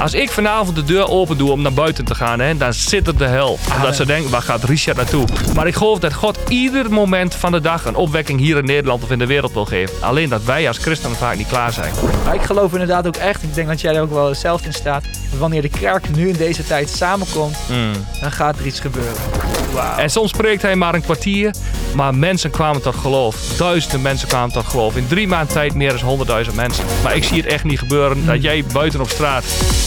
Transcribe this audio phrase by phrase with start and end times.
[0.00, 3.06] Als ik vanavond de deur open doe om naar buiten te gaan, hè, dan zit
[3.06, 3.58] het de hel.
[3.76, 5.24] Omdat ze denken, waar gaat Richard naartoe?
[5.54, 9.02] Maar ik geloof dat God ieder moment van de dag een opwekking hier in Nederland
[9.02, 9.94] of in de wereld wil geven.
[10.00, 11.92] Alleen dat wij als christenen vaak niet klaar zijn.
[12.24, 14.72] Maar ik geloof inderdaad ook echt, ik denk dat jij er ook wel zelf in
[14.72, 15.04] staat,
[15.38, 17.56] wanneer de kerk nu in deze tijd samenkomt,
[18.20, 19.22] dan gaat er iets gebeuren.
[19.96, 21.54] En soms spreekt hij maar een kwartier,
[21.94, 23.56] maar mensen kwamen tot geloof.
[23.56, 24.96] Duizenden mensen kwamen tot geloof.
[24.96, 26.84] In drie maanden tijd meer dan honderdduizend mensen.
[27.02, 29.44] Maar ik zie het echt niet gebeuren dat jij buiten op straat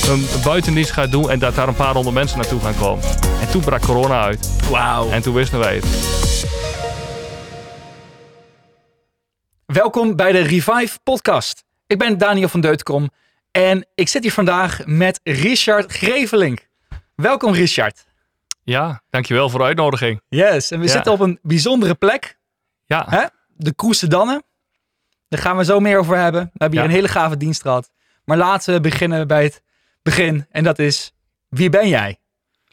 [0.10, 3.04] een buitendienst gaat doen en dat daar een paar honderd mensen naartoe gaan komen.
[3.42, 4.70] En toen brak corona uit.
[4.70, 5.10] Wauw.
[5.10, 5.86] En toen wisten wij het.
[9.66, 11.64] Welkom bij de Revive podcast.
[11.88, 13.10] Ik ben Daniel van Deutenkom
[13.52, 16.68] en ik zit hier vandaag met Richard Grevelink.
[17.16, 18.13] Welkom Richard.
[18.64, 20.22] Ja, dankjewel voor de uitnodiging.
[20.30, 20.92] Yes, en we Ja.
[20.92, 22.38] zitten op een bijzondere plek,
[22.86, 23.26] Ja, hè?
[23.48, 24.44] de Kroesedannen.
[25.30, 26.42] Daar gaan we zo meer over hebben.
[26.44, 26.94] We hebben hier Ja.
[26.94, 27.90] een hele gave dienst gehad.
[28.26, 29.64] Maar laten we beginnen bij het
[30.02, 31.14] begin en dat is,
[31.50, 32.18] wie ben jij?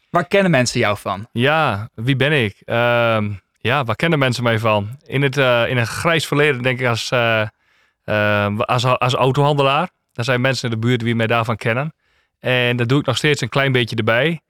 [0.09, 1.27] Waar kennen mensen jou van?
[1.31, 2.61] ja wie ben ik?
[2.65, 4.97] Ehm, ja, waar kennen mensen mij van?
[5.05, 7.41] In het, eh, in een grijs verleden denk ik als, eh,
[8.03, 9.89] eh, als, als autohandelaar.
[10.13, 11.93] Er zijn mensen in de buurt die mij daarvan kennen.
[12.39, 14.41] En dat doe ik nog steeds een klein beetje erbij.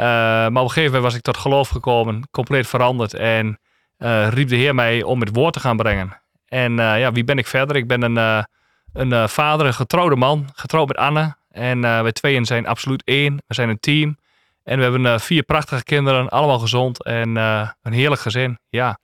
[0.00, 3.14] Eh, maar op een gegeven moment was ik tot geloof gekomen, compleet veranderd.
[3.14, 3.58] En
[3.96, 6.22] eh, riep de Heer mij om het woord te gaan brengen.
[6.46, 7.76] En eh, ja, wie ben ik verder?
[7.76, 8.46] Ik ben een,
[8.92, 11.34] een vader, een getrouwde man, getrouwd met Anne.
[11.50, 13.42] En wij tweeën zijn absoluut één.
[13.46, 14.18] We zijn een team.
[14.62, 18.58] En we hebben vier prachtige kinderen, allemaal gezond en een heerlijk gezin.
[18.68, 18.98] Ja,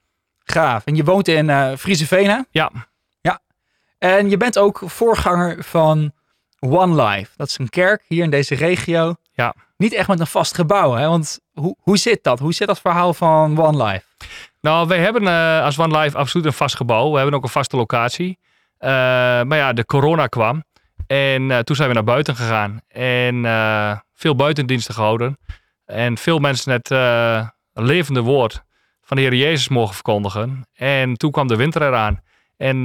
[0.44, 0.84] Gaaf.
[0.84, 2.40] En je woont in eh Frieseveen, hè?
[2.50, 2.70] ja,
[3.98, 6.12] En je bent ook voorganger van
[6.58, 7.30] One Life.
[7.36, 9.14] Dat is een kerk hier in deze regio.
[9.36, 9.54] Ja.
[9.76, 11.08] Niet echt met een vast gebouw, hè?
[11.08, 12.38] Want hoe, hoe zit dat?
[12.38, 14.04] Hoe zit dat verhaal van One Life?
[14.60, 17.10] Nou, wij hebben eh, als One Life absoluut een vast gebouw.
[17.10, 18.38] We hebben ook een vaste locatie.
[18.78, 18.90] Eh,
[19.42, 20.64] maar ja, de corona kwam.
[21.06, 22.80] En eh, toen zijn we naar buiten gegaan.
[22.88, 23.42] En
[24.14, 25.38] veel buitendiensten gehouden.
[25.84, 26.88] En veel mensen het
[27.72, 28.62] levende woord
[29.02, 30.68] van de Heer Jezus mogen verkondigen.
[30.74, 32.20] En toen kwam de winter eraan.
[32.56, 32.84] En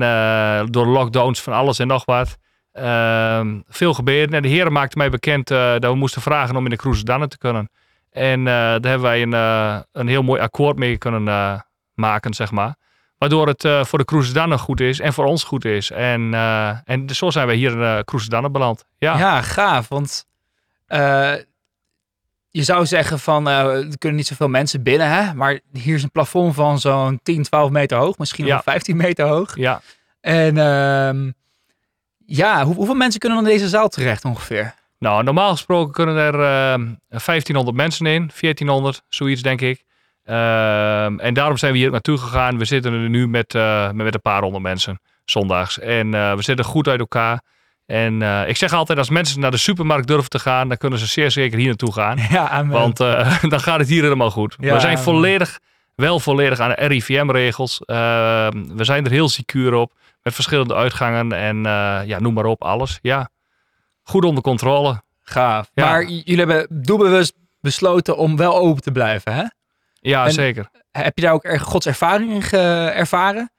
[0.71, 2.37] door lockdowns van alles en nog wat.
[2.71, 4.35] Ehm, veel gebeurde.
[4.35, 7.03] En de Heer maakte mij bekend eh, dat we moesten vragen om in de Cruise
[7.03, 7.69] Dannen te kunnen.
[8.11, 11.23] En eh, daar hebben wij een, eh, een heel mooi akkoord mee kunnen
[11.93, 12.75] maken, zeg maar.
[13.17, 15.91] Waardoor het voor de Cruise Dannen goed is en voor ons goed is.
[15.91, 16.33] En,
[16.85, 18.85] en zo zijn wij hier in Dannen beland.
[18.97, 19.17] Ja.
[19.17, 19.87] Ja, gaaf.
[19.87, 20.25] Want
[22.49, 25.33] je zou zeggen van, er kunnen niet zoveel mensen binnen, hè?
[25.33, 28.17] Maar hier is een plafond van zo'n 10, 12 meter hoog.
[28.17, 28.51] Misschien Ja.
[28.51, 29.55] wel 15 meter hoog.
[29.55, 29.81] ja.
[30.21, 31.31] En ehm,
[32.35, 34.73] ja, hoe- hoeveel mensen kunnen dan in deze zaal terecht ongeveer?
[34.99, 39.83] Nou, normaal gesproken kunnen er eh, 1500 mensen in, 1400, zoiets denk ik.
[40.23, 42.57] Ehm, en daarom zijn we hier ook naartoe gegaan.
[42.57, 45.79] We zitten er nu met, eh, met, een paar honderd mensen, zondags.
[45.79, 47.41] En eh, we zitten goed uit elkaar.
[47.85, 50.99] En eh, ik zeg altijd, als mensen naar de supermarkt durven te gaan, dan kunnen
[50.99, 52.17] ze zeer zeker hier naartoe gaan.
[52.29, 52.65] Ja.
[52.65, 52.97] Want
[53.53, 54.55] dan gaat het hier helemaal goed.
[54.59, 54.73] Ja.
[54.73, 55.59] We zijn volledig,
[55.95, 57.81] wel volledig aan de RIVM-regels.
[57.85, 59.93] we zijn er heel secuur op.
[60.23, 62.99] Met verschillende uitgangen en eh, ja, noem maar op, alles.
[63.01, 63.29] Ja,
[64.03, 65.01] goed onder controle.
[65.23, 65.69] Gaaf.
[65.73, 65.85] Ja.
[65.85, 69.43] Maar jullie hebben doelbewust besloten om wel open te blijven, hè?
[69.99, 70.69] Ja, En- zeker.
[70.91, 73.51] Heb je daar ook erg Gods ervaring in ge- ervaren?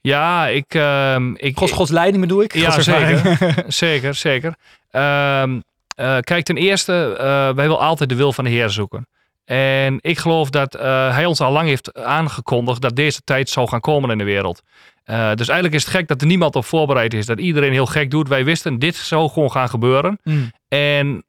[0.00, 0.74] Ja, ik...
[0.74, 2.54] ehm, ik Gods, Gods leiding bedoel ik?
[2.54, 3.38] Ja, zeker.
[3.72, 4.54] zeker, zeker.
[4.90, 5.60] Ehm,
[5.96, 9.08] eh, kijk, ten eerste, eh, wij willen altijd de wil van de Heer zoeken.
[9.44, 10.72] En ik geloof dat
[11.12, 14.62] hij ons al lang heeft aangekondigd dat deze tijd zou gaan komen in de wereld.
[15.06, 17.26] Eh, dus eigenlijk is het gek dat er niemand op voorbereid is.
[17.26, 18.28] Dat iedereen heel gek doet.
[18.28, 20.18] Wij wisten, dit zou gewoon gaan gebeuren.
[20.22, 20.52] Mm.
[20.68, 21.24] En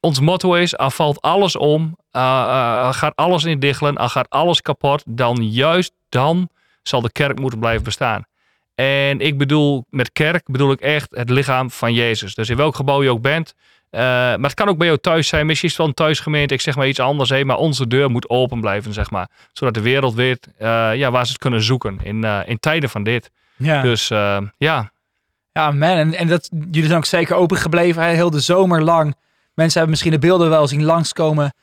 [0.00, 4.30] ons motto is, al valt alles om, uh, uh, gaat alles in diggelen, al gaat
[4.30, 6.48] alles kapot, dan juist dan
[6.82, 8.24] zal de kerk moeten blijven bestaan.
[8.74, 12.34] En ik bedoel, met kerk bedoel ik echt het lichaam van Jezus.
[12.34, 13.54] Dus in welk gebouw je ook bent.
[13.96, 15.46] Uh, maar het kan ook bij jou thuis zijn.
[15.46, 16.54] Misschien is het wel een thuisgemeente.
[16.54, 17.30] Ik zeg maar iets anders.
[17.30, 19.28] Hè, maar onze deur moet open blijven, zeg maar.
[19.52, 21.98] Zodat de wereld weet uh, ja, waar ze het kunnen zoeken.
[22.02, 23.30] In, uh, in tijden van dit.
[23.56, 23.82] Ja.
[23.82, 24.08] Dus
[24.58, 24.90] ja.
[25.52, 25.88] Ja, man.
[25.88, 28.02] En, en dat, jullie zijn ook zeker open gebleven.
[28.02, 28.08] Hè?
[28.08, 29.14] Heel de zomer lang.
[29.54, 31.54] Mensen hebben misschien de beelden wel zien langskomen.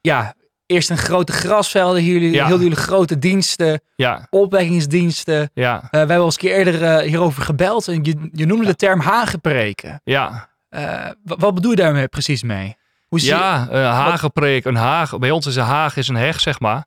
[0.00, 0.34] Ja,
[0.66, 2.02] eerst een grote grasvelden.
[2.02, 2.46] Hier, jullie, Ja.
[2.46, 3.80] heel jullie grote diensten.
[3.96, 4.26] Ja.
[4.30, 5.50] Opwekkingsdiensten.
[5.54, 5.88] Ja.
[5.90, 7.88] We hebben al eens een keer eerder hierover gebeld.
[7.88, 10.00] En je, je noemde de term hagenpreken.
[10.04, 10.52] Ja.
[10.74, 12.76] Uh, wat, bedoel je daarmee precies mee?
[13.08, 14.64] Hoe zie ja, een hagenpreek.
[14.64, 15.18] Een haag.
[15.18, 16.84] Bij ons is een haag is een heg, zeg maar.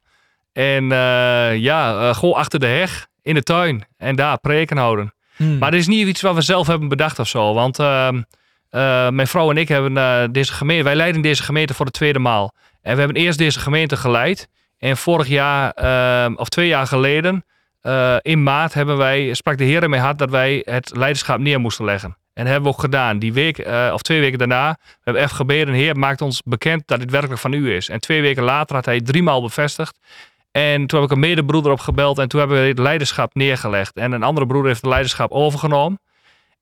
[0.53, 3.85] En uh, ja, gewoon achter de heg in de tuin.
[3.97, 5.13] En daar preken houden.
[5.35, 5.57] Hmm.
[5.57, 7.53] Maar dit is niet iets wat we zelf hebben bedacht of zo.
[7.53, 8.09] Want uh,
[9.09, 10.83] mijn vrouw en ik hebben uh, deze gemeente...
[10.83, 12.53] Wij leiden deze gemeente voor de tweede maal.
[12.81, 14.47] En we hebben eerst deze gemeente geleid.
[14.77, 15.73] En vorig jaar,
[16.29, 17.45] uh, of twee jaar geleden...
[18.21, 21.85] in maart hebben wij, sprak de Heer mijn hart dat wij het leiderschap neer moesten
[21.85, 22.17] leggen.
[22.37, 23.19] En hebben we ook gedaan.
[23.19, 25.73] Die week, eh, of twee weken daarna, we hebben even gebeden.
[25.73, 27.89] Heer, maakt ons bekend dat dit werkelijk van u is.
[27.89, 29.99] En twee weken later had hij driemaal bevestigd.
[30.51, 33.95] En toen heb ik een medebroeder opgebeld en toen hebben we het leiderschap neergelegd.
[33.95, 35.99] En een andere broeder heeft het leiderschap overgenomen.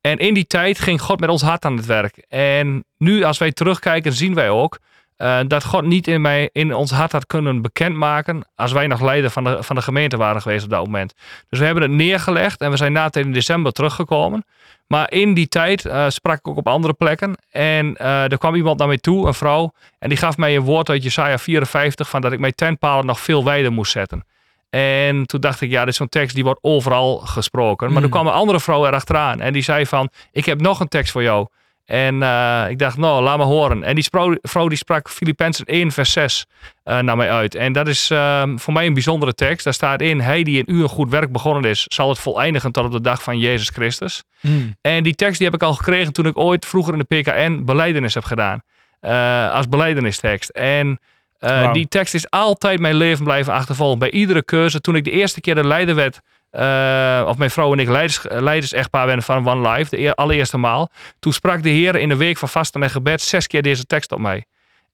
[0.01, 2.25] En in die tijd ging God met ons hart aan het werk.
[2.27, 4.79] En nu, als wij terugkijken, zien wij ook
[5.17, 8.47] uh, dat God niet in, mij, in ons hart had kunnen bekendmaken.
[8.55, 11.13] als wij nog leider van de, van de gemeente waren geweest op dat moment.
[11.49, 14.45] Dus we hebben het neergelegd en we zijn na in december teruggekomen.
[14.87, 17.35] Maar in die tijd uh, sprak ik ook op andere plekken.
[17.49, 19.71] En uh, er kwam iemand naar mij toe, een vrouw.
[19.99, 23.19] En die gaf mij een woord uit Jesaja 54 van dat ik mijn tentpalen nog
[23.19, 24.25] veel wijder moest zetten.
[24.69, 27.87] En toen dacht ik, ja, dit is zo'n tekst die wordt overal gesproken.
[27.87, 28.03] Maar mm.
[28.03, 31.11] er kwam een andere vrouw erachteraan en die zei van, ik heb nog een tekst
[31.11, 31.47] voor jou.
[31.85, 33.83] En uh, ik dacht, nou, laat me horen.
[33.83, 34.07] En die
[34.41, 36.45] vrouw die sprak Filippenzen 1 vers 6
[36.85, 37.55] uh, naar mij uit.
[37.55, 39.63] En dat is uh, voor mij een bijzondere tekst.
[39.63, 42.71] Daar staat in, hij die in u een goed werk begonnen is, zal het voleindigen
[42.71, 44.23] tot op de dag van Jezus Christus.
[44.41, 44.75] Mm.
[44.81, 47.63] En die tekst die heb ik al gekregen toen ik ooit vroeger in de PKN
[47.65, 48.61] beleidenis heb gedaan.
[49.01, 50.49] Uh, als beleidenistekst.
[50.49, 50.99] En
[51.39, 51.73] wow.
[51.73, 53.99] die tekst is altijd mijn leven blijven achtervolgen.
[53.99, 54.81] Bij iedere keuze.
[54.81, 56.21] Toen ik de eerste keer de leider werd
[56.59, 60.89] uh, of mijn vrouw en ik leiders, leiders-echtpaar werden van One Life, de allereerste maal.
[61.19, 64.11] Toen sprak de Heer in de week van vasten en gebed zes keer deze tekst
[64.11, 64.45] op mij.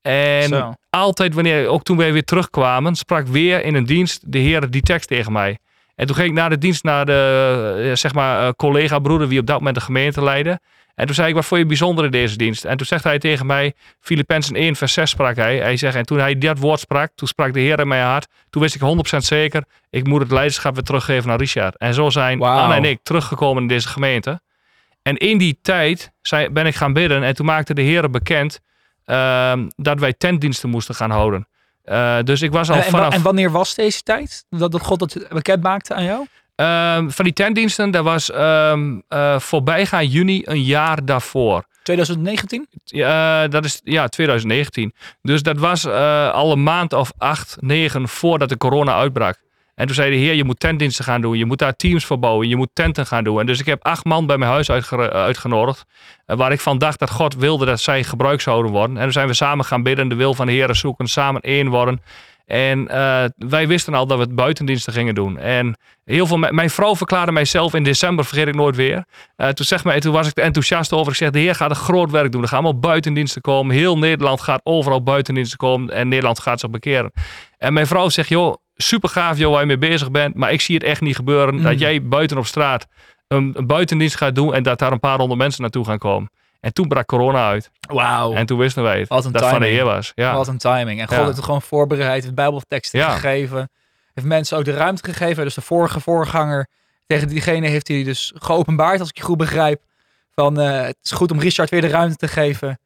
[0.02, 0.74] En Zo.
[0.90, 4.82] altijd wanneer, ook toen wij weer terugkwamen, sprak weer in een dienst de Heer die
[4.82, 5.58] tekst tegen mij.
[6.02, 9.40] En toen ging ik na de dienst naar de eh, zeg maar, eh, collega-broeder, wie
[9.40, 10.60] op dat moment de gemeente leidde.
[10.96, 12.66] En toen zei ik, wat voor je bijzonder in deze dienst?
[12.66, 15.58] En toen zegt hij tegen mij, Filippenzen 1 vers 6 sprak hij.
[15.58, 18.28] Hij zegt, en toen hij dat woord sprak, toen sprak de Heer in mijn hart.
[18.50, 21.78] Toen wist ik 100% zeker, ik moet het leiderschap weer teruggeven naar Richard.
[21.78, 22.48] En zo zijn wow.
[22.48, 24.42] Anne en ik teruggekomen in deze gemeente.
[25.02, 26.12] En in die tijd
[26.52, 28.60] ben ik gaan bidden en toen maakte de Heer bekend
[29.06, 31.48] uh, dat wij tentdiensten moesten gaan houden.
[31.86, 33.14] Uh, dus ik was al en, vanaf...
[33.14, 34.46] En wanneer was deze tijd?
[34.50, 36.28] Dat, dat God dat bekend maakte aan jou?
[36.56, 41.66] Um, van die tentdiensten, dat was um, uh, voorbijgaan juni een jaar daarvoor.
[41.84, 42.68] 2019?
[42.86, 44.94] Ja, uh, dat is ja, 2019.
[45.22, 45.88] Dus dat was
[46.32, 49.40] al een maand of acht, negen voordat de corona uitbrak.
[49.76, 51.38] En toen zei de heer, je moet tentdiensten gaan doen.
[51.38, 52.48] Je moet daar teams voor bouwen.
[52.48, 53.40] Je moet tenten gaan doen.
[53.40, 55.84] En dus ik heb acht man bij mijn huis uitge uitgenodigd.
[56.26, 58.98] waar ik van dacht dat God wilde dat zij gebruikt zouden worden.
[58.98, 60.08] En toen zijn we samen gaan bidden.
[60.08, 61.08] De wil van de heer zoeken.
[61.08, 62.02] Samen één worden.
[62.52, 65.38] En uh, wij wisten al dat we het buitendiensten gingen doen.
[65.38, 69.06] En heel veel, mijn vrouw verklaarde mijzelf in december, vergeet ik nooit weer.
[69.36, 71.12] Toen, zeg maar, toen was ik er enthousiast over.
[71.12, 72.42] Ik zeg, de heer gaat een groot werk doen.
[72.42, 73.76] Er gaan allemaal buitendiensten komen.
[73.76, 75.94] Heel Nederland gaat overal buitendiensten komen.
[75.94, 77.12] En Nederland gaat zich bekeren.
[77.58, 80.36] En mijn vrouw zegt, joh, super gaaf joh, waar je mee bezig bent.
[80.36, 81.56] Maar ik zie het echt niet gebeuren.
[81.56, 81.64] Mm.
[81.64, 82.88] Dat jij buiten op straat
[83.28, 84.54] een, een buitendienst gaat doen.
[84.54, 86.30] En dat daar een paar honderd mensen naartoe gaan komen.
[86.60, 87.72] En toen brak corona uit.
[87.80, 88.34] Wauw.
[88.34, 89.10] En toen wisten wij het.
[89.10, 89.50] Dat timing.
[89.50, 90.12] van de Heer was.
[90.16, 90.34] Ja.
[90.36, 91.00] Wat een timing.
[91.00, 91.24] En God ja.
[91.24, 93.10] heeft het gewoon voorbereid, het Bijbelteksten ja.
[93.10, 93.70] gegeven.
[94.14, 95.44] Heeft mensen ook de ruimte gegeven.
[95.44, 96.68] Dus de vorige voorganger,
[97.08, 99.82] tegen diegene heeft hij dus geopenbaard, als ik je goed begrijp.
[100.36, 102.80] Van uh, het is goed om Richard weer de ruimte te geven.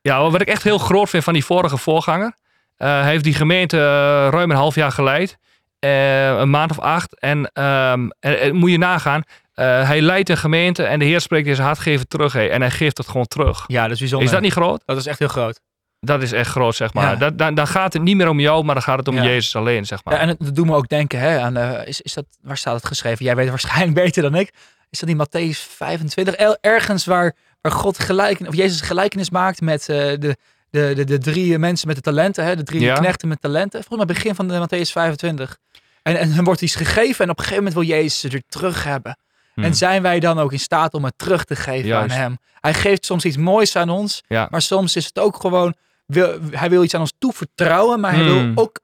[0.00, 2.36] Ja, wat ik echt heel groot vind van die vorige voorganger.
[2.78, 3.82] Uh, heeft die gemeente uh,
[4.30, 5.38] ruim een half jaar geleid.
[5.78, 7.20] een maand of acht.
[7.20, 8.10] En um,
[8.52, 9.22] moet je nagaan,
[9.58, 12.32] uh, hij leidt een gemeente en de Heer spreekt in zijn hart, geven terug.
[12.32, 13.64] Hey, en hij geeft het gewoon terug.
[13.66, 14.26] Ja, dat is bijzonder.
[14.26, 14.82] Is dat niet groot?
[14.84, 15.60] Dat is echt heel groot.
[16.00, 17.18] Dat is echt groot, zeg maar.
[17.18, 17.30] Ja.
[17.30, 19.22] dan, dan gaat het niet meer om jou, maar dan gaat het om ja.
[19.22, 20.14] Jezus alleen, zeg maar.
[20.14, 22.74] Ja, en dat doet me ook denken hè, aan, uh, is, is dat, waar staat
[22.74, 23.24] het geschreven?
[23.24, 24.52] Jij weet waarschijnlijk beter dan ik.
[24.90, 26.34] Is dat die Matthäus 25?
[26.60, 30.36] Ergens waar, waar God gelijken, of Jezus gelijkenis maakt met uh, de,
[30.70, 32.94] de, de, de drie mensen met de talenten, hè, de drie ja.
[32.94, 33.84] knechten met talenten.
[33.84, 35.58] Volgens mij begin van de Matthäus 25.
[36.02, 38.42] En, en dan wordt iets gegeven en op een gegeven moment wil Jezus het weer
[38.48, 39.18] terug hebben.
[39.54, 39.72] En hmm.
[39.72, 42.12] zijn wij dan ook in staat om het terug te geven Juist.
[42.12, 42.38] aan hem?
[42.60, 44.46] Hij geeft soms iets moois aan ons, ja.
[44.50, 45.74] maar soms is het ook gewoon,
[46.06, 48.52] wil, hij wil iets aan ons toevertrouwen, maar hij wil hmm.
[48.54, 48.80] ook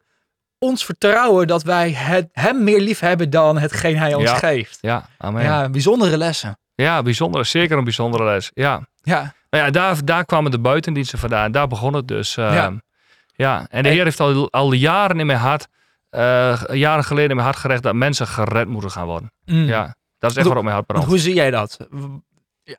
[0.59, 4.37] ons vertrouwen dat wij het, hem meer lief hebben dan hetgeen hij ons ja.
[4.37, 4.79] geeft.
[4.81, 5.43] Ja, amen.
[5.43, 6.59] Ja, bijzondere lessen.
[6.75, 8.50] Ja, bijzondere, zeker een bijzondere les.
[8.55, 8.88] Ja.
[9.03, 9.35] Ja.
[9.54, 11.52] Nou ja, daar, daar kwamen de buitendiensten vandaan.
[11.52, 12.37] Daar begon het dus.
[12.37, 12.73] Uh, ja.
[13.34, 13.66] ja.
[13.70, 15.66] En de Heer heeft al, al jaren in mijn hart,
[16.11, 19.32] uh, jaren geleden in mijn hart gerecht dat mensen gered moeten gaan worden.
[19.44, 19.64] Mm.
[19.64, 19.96] Ja.
[20.18, 21.06] Dat is echt waarom mijn hart brandt.
[21.06, 21.76] Hoe zie jij dat?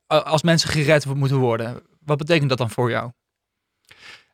[0.08, 3.12] Als mensen gered moeten worden, wat betekent dat dan voor jou?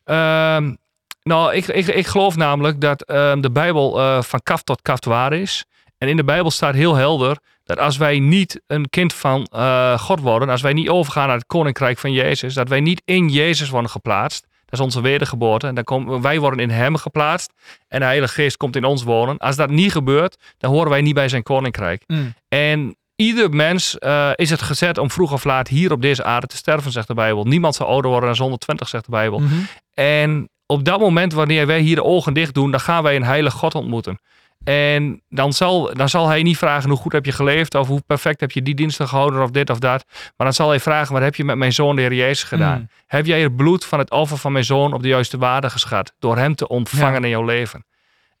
[0.04, 0.78] Um,
[1.22, 5.04] nou, ik, ik, ik geloof namelijk dat um, de Bijbel uh, van kaf tot kaf
[5.04, 5.64] waar is.
[6.02, 9.98] En in de Bijbel staat heel helder dat als wij niet een kind van uh,
[9.98, 13.28] God worden, als wij niet overgaan naar het koninkrijk van Jezus, dat wij niet in
[13.28, 14.46] Jezus worden geplaatst.
[14.64, 15.66] Dat is onze wedergeboorte.
[15.66, 17.52] En dan komen, wij worden in hem geplaatst.
[17.88, 19.38] En de Heilige Geest komt in ons wonen.
[19.38, 22.02] Als dat niet gebeurt, dan horen wij niet bij zijn koninkrijk.
[22.06, 22.34] Mm.
[22.48, 26.46] En ieder mens uh, is het gezet om vroeg of laat hier op deze aarde
[26.46, 27.44] te sterven, zegt de Bijbel.
[27.44, 29.38] Niemand zal ouder worden dan 120, zegt de Bijbel.
[29.38, 29.66] Mm -hmm.
[29.94, 33.24] En op dat moment, wanneer wij hier de ogen dicht doen, dan gaan wij een
[33.24, 34.18] heilige God ontmoeten.
[34.64, 38.02] En dan zal, dan zal hij niet vragen hoe goed heb je geleefd of hoe
[38.06, 40.04] perfect heb je die diensten gehouden of dit of dat.
[40.36, 42.78] Maar dan zal hij vragen, wat heb je met mijn zoon de Heer Jezus gedaan?
[42.78, 42.88] Mm.
[43.06, 46.14] Heb jij het bloed van het offer van mijn zoon op de juiste waarde geschat?
[46.18, 47.24] Door hem te ontvangen Ja.
[47.24, 47.84] in jouw leven.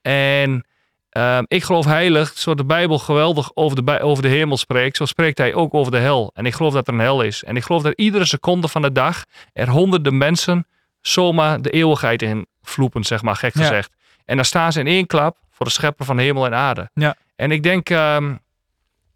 [0.02, 0.66] En
[1.10, 5.04] ehm, ik geloof heilig, zoals de Bijbel geweldig over de, over de hemel spreekt, zo
[5.04, 6.30] spreekt hij ook over de hel.
[6.34, 7.44] En ik geloof dat er een hel is.
[7.44, 10.66] En ik geloof dat iedere seconde van de dag er honderden mensen
[11.00, 13.60] zomaar de eeuwigheid in vloepen, zeg maar, gek Ja.
[13.60, 13.92] gezegd.
[14.24, 16.90] En dan staan ze in één klap voor de schepper van hemel en aarde.
[16.94, 17.16] Ja.
[17.36, 18.34] En ik denk ehm,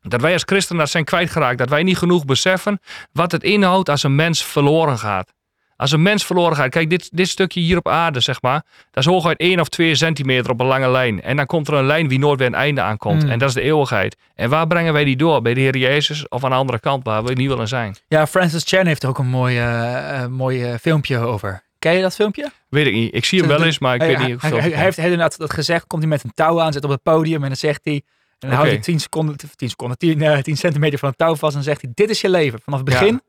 [0.03, 1.59] dat wij als christenen dat zijn kwijtgeraakt.
[1.59, 2.81] Dat wij niet genoeg beseffen
[3.13, 5.35] wat het inhoudt als een mens verloren gaat.
[5.77, 6.69] Als een mens verloren gaat.
[6.69, 8.65] Kijk, dit, dit stukje hier op aarde, zeg maar.
[8.91, 11.23] Dat is hooguit 1 of 2 centimeter op een lange lijn.
[11.23, 13.23] En dan komt er een lijn wie nooit weer een einde aankomt.
[13.23, 13.31] Mm.
[13.31, 14.17] En dat is de eeuwigheid.
[14.35, 15.43] En waar brengen wij die door?
[15.43, 17.97] Bij de Heer Jezus of aan de andere kant waar we niet willen zijn?
[18.09, 19.61] Ja, Francis Chan heeft er ook een mooi,
[20.29, 21.65] mooi eh, filmpje over.
[21.87, 22.51] Ken je dat filmpje?
[22.69, 23.15] Weet ik niet.
[23.15, 24.27] Ik zie hem wel eens, maar ik hij, weet niet.
[24.27, 25.87] hij, hoeveel hij, heeft, hij heeft inderdaad dat gezegd.
[25.87, 27.95] Komt hij met een touw aan, zit op het podium en dan zegt hij...
[28.39, 31.37] En dan houdt hij 10 seconden, 10 seconden, 10, eh, 10 centimeter van het touw
[31.37, 31.57] vast.
[31.57, 32.61] En zegt hij, dit is je leven.
[32.61, 33.21] Vanaf het begin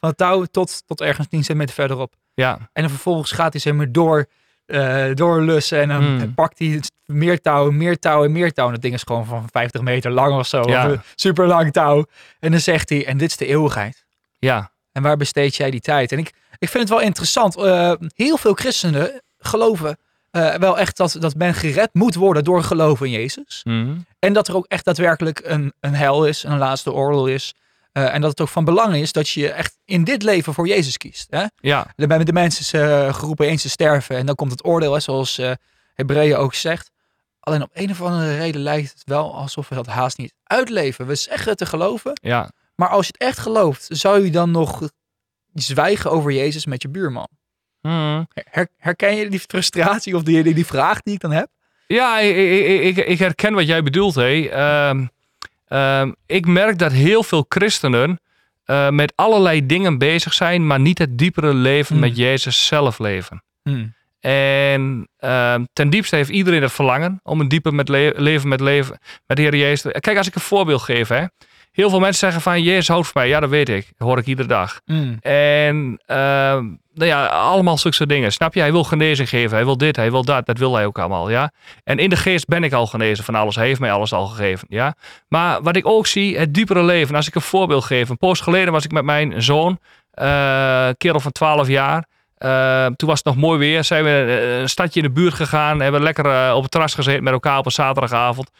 [0.00, 2.14] van het touw tot, tot ergens 10 centimeter verderop.
[2.34, 4.26] Ja, En dan vervolgens gaat hij zeg maar door,
[4.66, 5.80] eh doorlussen.
[5.80, 6.34] En dan Hmm.
[6.34, 8.66] pakt hij meer touw, meer touw en meer touw.
[8.66, 10.62] En dat ding is gewoon van 50 meter lang of zo.
[10.68, 10.86] Ja.
[10.86, 12.04] Of een super lang touw.
[12.40, 14.04] En dan zegt hij, en dit is de eeuwigheid.
[14.38, 16.12] ja, En waar besteed jij die tijd?
[16.12, 17.56] En ik, ik vind het wel interessant.
[17.56, 19.96] eh, heel veel christenen geloven
[20.30, 23.60] eh, wel echt dat, dat men gered moet worden door geloven in Jezus.
[23.64, 23.96] Mhm.
[24.18, 27.54] En dat er ook echt daadwerkelijk een, een hel is, een laatste oordeel is.
[27.92, 30.66] Eh, en dat het ook van belang is dat je echt in dit leven voor
[30.68, 31.26] Jezus kiest.
[31.30, 31.44] Hè?
[31.56, 35.00] ja, De, de mensen eh, geroepen eens te sterven en dan komt het oordeel, hè,
[35.00, 35.52] zoals eh
[35.94, 36.90] Hebreeën ook zegt.
[37.40, 41.06] Alleen op een of andere reden lijkt het wel alsof we dat haast niet uitleven.
[41.06, 42.50] We zeggen te geloven, ja.
[42.74, 44.88] Maar als je het echt gelooft, zou je dan nog
[45.54, 47.28] zwijgen over Jezus met je buurman?
[47.80, 48.22] Mhm.
[48.50, 51.48] Her- herken je die frustratie of die, die, die vraag die ik dan heb?
[51.86, 54.14] Ja, ik, ik, ik, ik herken wat jij bedoelt.
[54.14, 54.48] Hé.
[54.48, 55.06] Ehm,
[55.66, 58.20] ehm, ik merk dat heel veel christenen
[58.64, 62.04] eh, met allerlei dingen bezig zijn, maar niet het diepere leven Hmm.
[62.04, 63.42] met Jezus zelf leven.
[64.20, 68.60] En ehm, ten diepste heeft iedereen het verlangen om een dieper met le- leven met,
[68.60, 69.92] leven met de Heer Jezus.
[70.00, 71.08] Kijk, als ik een voorbeeld geef.
[71.08, 71.24] Hè.
[71.74, 73.30] Heel veel mensen zeggen van, Jezus houdt van mij.
[73.30, 73.92] Ja, dat weet ik.
[73.96, 74.80] Dat hoor ik iedere dag.
[74.86, 75.18] Mm.
[75.20, 76.64] En ehm,
[76.94, 78.32] nou ja, allemaal zulke soort dingen.
[78.32, 78.60] Snap je?
[78.60, 79.56] Hij wil genezing geven.
[79.56, 80.46] Hij wil dit, hij wil dat.
[80.46, 81.30] Dat wil hij ook allemaal.
[81.30, 81.52] Ja?
[81.84, 83.56] En in de geest ben ik al genezen van alles.
[83.56, 84.66] Hij heeft mij alles al gegeven.
[84.70, 84.94] Ja?
[85.28, 87.14] Maar wat ik ook zie, het diepere leven.
[87.14, 88.08] Als ik een voorbeeld geef.
[88.08, 89.78] Een poos geleden was ik met mijn zoon.
[90.10, 92.04] eh kerel van 12 jaar.
[92.44, 93.84] Eh, toen was het nog mooi weer.
[93.84, 95.80] Zijn we eh, een stadje in de buurt gegaan.
[95.80, 98.50] Hebben lekker eh, op het terras gezeten met elkaar op een zaterdagavond.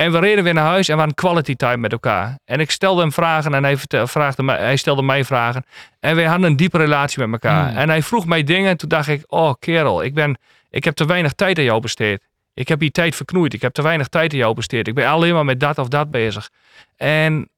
[0.00, 2.38] En we reden weer naar huis en we hadden quality time met elkaar.
[2.44, 3.76] En ik stelde hem vragen en hij,
[4.06, 5.64] vraagde mij, hij stelde mij vragen.
[6.00, 7.68] En wij hadden een diepe relatie met elkaar.
[7.68, 7.76] Hmm.
[7.76, 10.38] En hij vroeg mij dingen en toen dacht ik, oh kerel, ik, ben,
[10.70, 12.22] ik heb te weinig tijd aan jou besteed.
[12.54, 13.52] Ik heb die tijd verknoeid.
[13.52, 14.88] Ik heb te weinig tijd aan jou besteed.
[14.88, 16.50] Ik ben alleen maar met dat of dat bezig.
[16.96, 17.48] En,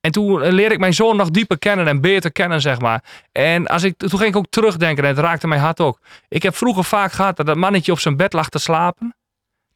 [0.00, 3.04] en toen leerde ik mijn zoon nog dieper kennen en beter kennen, zeg maar.
[3.32, 6.00] En als ik, toen ging ik ook terugdenken en het raakte mijn hart ook.
[6.28, 9.14] Ik heb vroeger vaak gehad dat dat mannetje op zijn bed lag te slapen.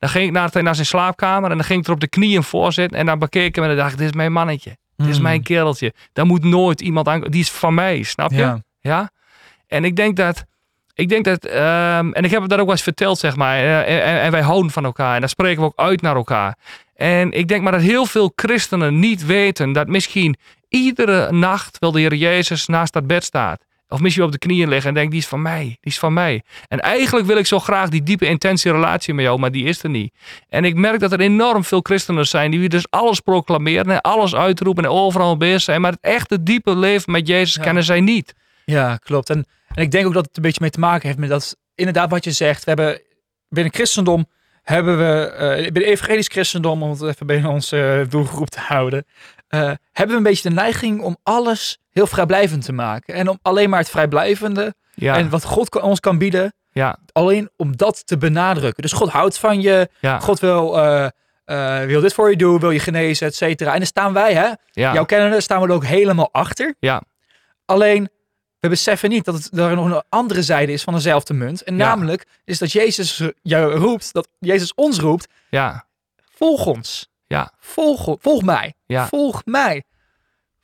[0.01, 2.43] Dan ging ik naar, naar zijn slaapkamer en dan ging ik er op de knieën
[2.43, 2.99] voor zitten.
[2.99, 4.77] En dan bekeek ik hem en dan dacht ik, dit is mijn mannetje.
[4.97, 5.23] Dit is Mm.
[5.23, 5.93] mijn kereltje.
[6.13, 7.21] Daar moet nooit iemand aan...
[7.21, 8.37] Die is van mij, snap je?
[8.37, 8.63] Ja.
[8.81, 9.11] Ja?
[9.67, 10.45] En ik denk dat...
[10.95, 11.45] Ik denk dat...
[11.45, 13.57] ehm, en ik heb het daar ook wel eens verteld, zeg maar.
[13.57, 15.15] eh, En, en, en wij houden van elkaar.
[15.15, 16.57] En daar spreken we ook uit naar elkaar.
[16.95, 19.73] En ik denk maar dat heel veel christenen niet weten...
[19.73, 20.37] dat misschien
[20.69, 23.65] iedere nacht wel de Heer Jezus naast dat bed staat.
[23.93, 25.63] Of misschien op de knieën liggen en denkt, die is van mij.
[25.65, 26.43] Die is van mij.
[26.69, 29.83] En eigenlijk wil ik zo graag die diepe, intense relatie met jou, maar die is
[29.83, 30.15] er niet.
[30.49, 34.35] En ik merk dat er enorm veel christenen zijn die dus alles proclameren en alles
[34.35, 35.81] uitroepen en overal bezig zijn.
[35.81, 37.63] Maar het echte diepe leven met Jezus Ja.
[37.63, 38.35] kennen zij niet.
[38.65, 39.31] Ja, klopt.
[39.31, 41.57] En, en ik denk ook dat het een beetje mee te maken heeft met dat,
[41.75, 42.65] inderdaad wat je zegt.
[42.65, 43.03] We hebben
[43.49, 44.27] binnen christendom,
[44.63, 49.05] hebben we, eh binnen evangelisch christendom, om het even binnen onze eh, doelgroep te houden,
[49.49, 49.61] eh,
[49.93, 53.15] hebben we een beetje de neiging om alles heel vrijblijvend te maken.
[53.15, 56.99] En om alleen maar het vrijblijvende Ja, en wat God kan- ons kan bieden, ja,
[57.13, 58.83] alleen om dat te benadrukken.
[58.83, 61.09] Dus God houdt van je, ja, God wil, eh,
[61.45, 63.71] eh, wil dit voor je doen, wil je genezen, et cetera.
[63.73, 64.49] En dan staan wij, hè,
[64.93, 66.75] jouw kennende, staan we er ook helemaal achter.
[66.79, 67.03] ja,
[67.65, 68.11] Alleen,
[68.61, 71.63] we beseffen niet dat het, er nog een andere zijde is van dezelfde munt.
[71.63, 75.87] En namelijk is dat Jezus jou roept, dat Jezus ons roept, ja,
[76.35, 77.09] volg ons.
[77.27, 77.53] Ja.
[77.59, 78.75] Volg, volg mij.
[79.07, 79.83] Volg mij.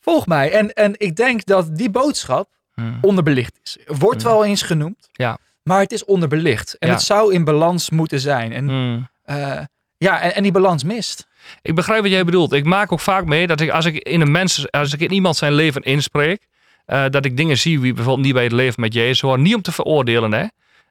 [0.07, 0.53] Volg mij.
[0.53, 2.83] En, en ik denk dat die boodschap Hm.
[3.01, 3.77] onderbelicht is.
[3.87, 4.29] Wordt Mm.
[4.31, 5.39] wel eens genoemd, Ja.
[5.63, 6.79] maar het is onderbelicht.
[6.79, 6.95] En Ja.
[6.95, 8.53] het zou in balans moeten zijn.
[8.53, 9.01] En, Hm.
[9.23, 9.59] eh,
[9.97, 11.27] ja, en, en die balans mist.
[11.63, 12.53] Ik begrijp wat jij bedoelt.
[12.53, 15.13] Ik maak ook vaak mee dat ik als ik in een mens, als ik in
[15.13, 16.47] iemand zijn leven inspreek,
[16.85, 19.43] eh, dat ik dingen zie wie bijvoorbeeld niet bij het leven met Jezus horen.
[19.43, 20.45] Niet om te veroordelen, hè.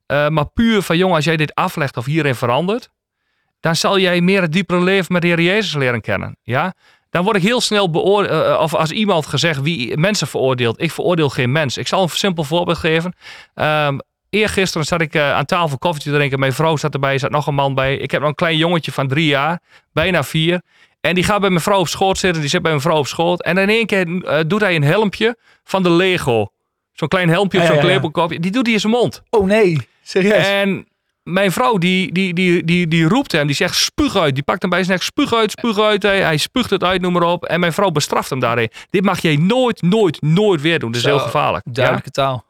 [0.05, 2.89] Eh, maar puur van jongen, als jij dit aflegt of hierin verandert,
[3.59, 6.37] dan zal jij meer het diepere leven met de Heer Jezus leren kennen.
[6.43, 6.73] Ja?
[7.15, 10.81] Dan word ik heel snel beoordeeld, of als iemand gezegd wie mensen veroordeelt.
[10.81, 11.77] Ik veroordeel geen mens.
[11.77, 13.15] Ik zal een simpel voorbeeld geven.
[13.55, 16.39] Um, Eergisteren zat ik uh, aan tafel koffie te drinken.
[16.39, 17.97] Mijn vrouw zat erbij, zat nog een man bij.
[17.97, 19.61] Ik heb nog een klein jongetje van drie jaar,
[19.93, 20.61] bijna vier.
[21.01, 22.41] En die gaat bij mijn vrouw op schoot zitten.
[22.41, 23.43] Die zit bij mijn vrouw op schoot.
[23.43, 26.47] En in één keer uh, doet hij een helmpje van de Lego.
[26.93, 28.27] Zo'n klein helmpje, Ja, zo'n ja.
[28.27, 29.21] Die doet hij in zijn mond.
[29.29, 30.47] Oh nee, serieus?
[30.47, 30.87] En
[31.25, 34.33] mijn vrouw die, die, die, die, die roept hem, die zegt spuug uit.
[34.33, 36.03] Die pakt hem bij zijn nek, spuug uit, spuug uit.
[36.03, 37.45] Hij, hij spuugt het uit, noem maar op.
[37.45, 38.69] En mijn vrouw bestraft hem daarin.
[38.89, 40.91] Dit mag jij nooit, nooit, nooit weer doen.
[40.91, 41.65] Dit is Zo, heel gevaarlijk.
[41.65, 41.71] Ja?
[41.71, 42.45] Duidelijke taal.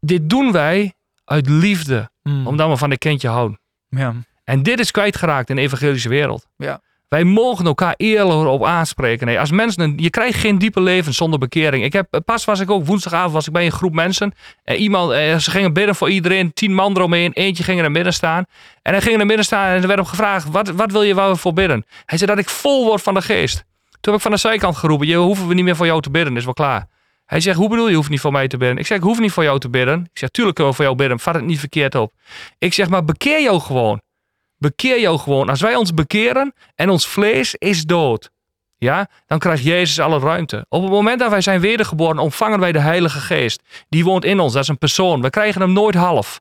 [0.00, 0.92] Dit doen wij
[1.24, 2.46] uit liefde, Mm.
[2.46, 3.60] omdat we van een kindje houden.
[3.88, 4.14] Ja.
[4.44, 6.46] En dit is kwijtgeraakt in de evangelische wereld.
[6.56, 6.80] Ja.
[7.08, 9.26] Wij mogen elkaar eerlijk op aanspreken.
[9.26, 11.84] Nee, als mensen, je krijgt geen diepe leven zonder bekering.
[11.84, 14.32] Ik heb, pas was ik ook woensdagavond was ik bij een groep mensen.
[14.64, 16.52] En iemand, eh, ze gingen bidden voor iedereen.
[16.52, 17.32] Tien man eromheen.
[17.32, 18.44] Eentje ging in het midden staan.
[18.82, 21.02] En hij ging in het midden staan en er werd hem gevraagd: wat, wat wil
[21.02, 21.86] je waar we voor bidden?
[22.04, 23.64] Hij zei dat ik vol word van de geest.
[23.90, 26.10] Toen heb ik van de zijkant geroepen: je hoeven we niet meer voor jou te
[26.10, 26.36] bidden.
[26.36, 26.88] Is wel klaar.
[27.26, 28.78] Hij zegt: hoe bedoel je, je hoeft niet voor mij te bidden?
[28.78, 30.00] Ik zeg: ik hoef niet voor jou te bidden.
[30.00, 31.20] Ik zeg: tuurlijk kunnen we voor jou bidden.
[31.20, 32.12] Vat het niet verkeerd op.
[32.58, 34.00] Ik zeg: maar bekeer jou gewoon.
[34.58, 35.48] Bekeer jou gewoon.
[35.48, 38.30] Als wij ons bekeren en ons vlees is dood,
[38.78, 40.66] ja, dan krijgt Jezus alle ruimte.
[40.68, 43.62] Op het moment dat wij zijn wedergeboren, ontvangen wij de Heilige Geest.
[43.88, 45.22] Die woont in ons, dat is een persoon.
[45.22, 46.40] We krijgen hem nooit half.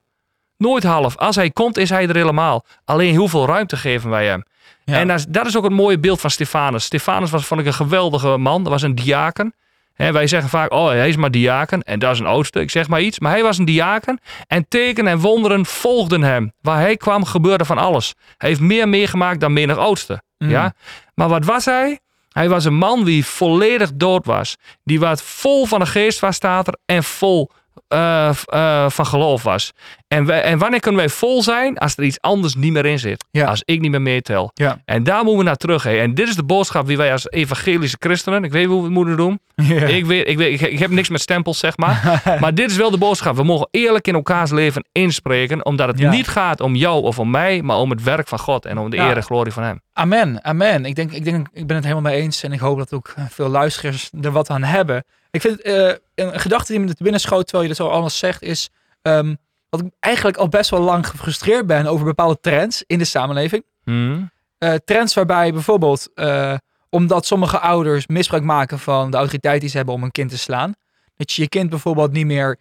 [0.57, 1.17] Nooit half.
[1.17, 2.65] Als hij komt, is hij er helemaal.
[2.85, 4.43] Alleen hoeveel ruimte geven wij hem?
[4.85, 4.99] Ja.
[4.99, 6.83] En dat is, dat is ook het mooie beeld van Stefanus.
[6.83, 8.63] Stefanus was, vond ik, een geweldige man.
[8.63, 9.53] Dat was een diaken.
[9.97, 11.81] Hè, wij zeggen vaak, oh, hij is maar diaken.
[11.81, 13.19] En dat is een oudste, ik zeg maar iets.
[13.19, 14.19] Maar hij was een diaken.
[14.47, 16.51] En tekenen en wonderen volgden hem.
[16.61, 18.13] Waar hij kwam, gebeurde van alles.
[18.37, 20.21] Hij heeft meer meegemaakt dan menig oudste.
[20.37, 20.49] Mm.
[20.49, 20.73] Ja?
[21.13, 21.99] Maar wat was hij?
[22.29, 24.55] Hij was een man die volledig dood was.
[24.83, 26.77] Die wat vol van de geest was, staat er.
[26.85, 27.51] En vol
[27.87, 29.71] eh, eh, van geloof was.
[30.07, 31.77] En, wij- en wanneer kunnen wij vol zijn?
[31.77, 33.25] Als er iets anders niet meer in zit.
[33.31, 33.45] Ja.
[33.45, 34.51] Als ik niet meer meetel.
[34.53, 34.81] Ja.
[34.85, 35.83] En daar moeten we naar terug.
[35.83, 35.97] Hè.
[35.97, 38.93] En dit is de boodschap die wij als evangelische christenen, ik weet hoe we het
[38.93, 39.39] moeten doen.
[39.87, 42.21] Ik, weet, ik, weet, ik, ik heb niks met stempels, zeg maar.
[42.41, 43.35] maar dit is wel de boodschap.
[43.35, 45.65] We mogen eerlijk in elkaars leven inspreken.
[45.65, 46.09] Omdat het Ja.
[46.09, 48.65] niet gaat om jou of om mij, maar om het werk van God.
[48.65, 49.09] En om de Ja.
[49.09, 49.81] eer en glorie van hem.
[49.93, 50.85] Amen, amen.
[50.85, 53.13] Ik, denk, ik, denk, ik ben het helemaal mee eens en ik hoop dat ook
[53.29, 55.03] veel luisteraars er wat aan hebben.
[55.37, 58.17] Ik vind eh, een gedachte die me te binnen schoot terwijl je dat zo alles
[58.17, 58.69] zegt is
[59.01, 59.35] ehm,
[59.69, 63.63] dat ik eigenlijk al best wel lang gefrustreerd ben over bepaalde trends in de samenleving.
[63.83, 64.31] Hmm.
[64.57, 66.53] Eh, trends waarbij bijvoorbeeld, eh,
[66.89, 70.37] omdat sommige ouders misbruik maken van de autoriteit die ze hebben om een kind te
[70.37, 70.73] slaan,
[71.15, 72.57] dat je je kind bijvoorbeeld niet meer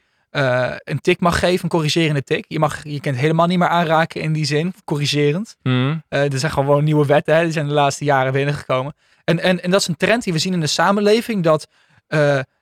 [0.85, 2.45] een tik mag geven, een corrigerende tik.
[2.49, 5.57] Je mag je kind helemaal niet meer aanraken in die zin, corrigerend.
[5.63, 6.03] Hmm.
[6.09, 8.95] Er zijn gewoon nieuwe wetten, hè, die zijn de laatste jaren binnengekomen.
[9.25, 11.69] En, en, en dat is een trend die we zien in de samenleving, dat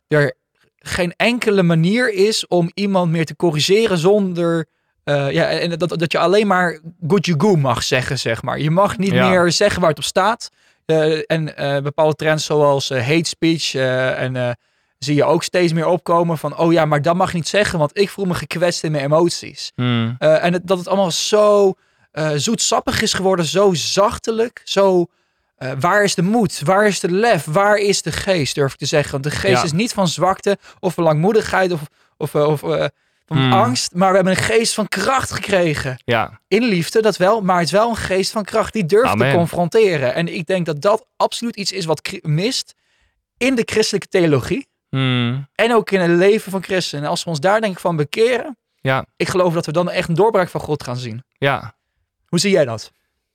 [0.08, 0.34] er
[0.78, 4.66] geen enkele manier is om iemand meer te corrigeren zonder...
[5.04, 8.60] eh, ja, en dat, dat je alleen maar good you go mag zeggen, zeg maar.
[8.60, 9.28] Je mag niet Ja.
[9.28, 10.50] meer zeggen waar het op staat.
[10.86, 14.58] Eh, en eh, bepaalde trends zoals hate speech en
[14.98, 16.58] zie je ook steeds meer opkomen van...
[16.58, 19.04] oh ja, maar dat mag je niet zeggen, want ik voel me gekwetst in mijn
[19.04, 19.72] emoties.
[19.74, 20.16] Hmm.
[20.18, 21.72] En het, dat het allemaal zo
[22.36, 25.06] zoetsappig is geworden, zo zachtelijk, zo...
[25.56, 26.60] eh, waar is de moed?
[26.64, 27.44] Waar is de lef?
[27.44, 29.10] Waar is de geest, durf ik te zeggen?
[29.12, 29.62] Want de geest Ja.
[29.62, 31.80] is niet van zwakte of van langmoedigheid of,
[32.16, 32.86] of, eh, of eh,
[33.26, 33.52] van Hmm.
[33.52, 35.96] angst, maar we hebben een geest van kracht gekregen.
[36.04, 39.10] Ja, In liefde, dat wel, maar het is wel een geest van kracht die durft
[39.10, 39.30] Amen.
[39.30, 40.14] te confronteren.
[40.14, 42.74] En ik denk dat dat absoluut iets is wat mist
[43.36, 45.48] in de christelijke theologie Hmm.
[45.54, 47.04] en ook in het leven van christenen.
[47.04, 49.90] En als we ons daar denk ik van bekeren, ja, ik geloof dat we dan
[49.90, 51.24] echt een doorbraak van God gaan zien.
[51.38, 51.74] ja.
[52.28, 52.90] Hoe zie jij dat?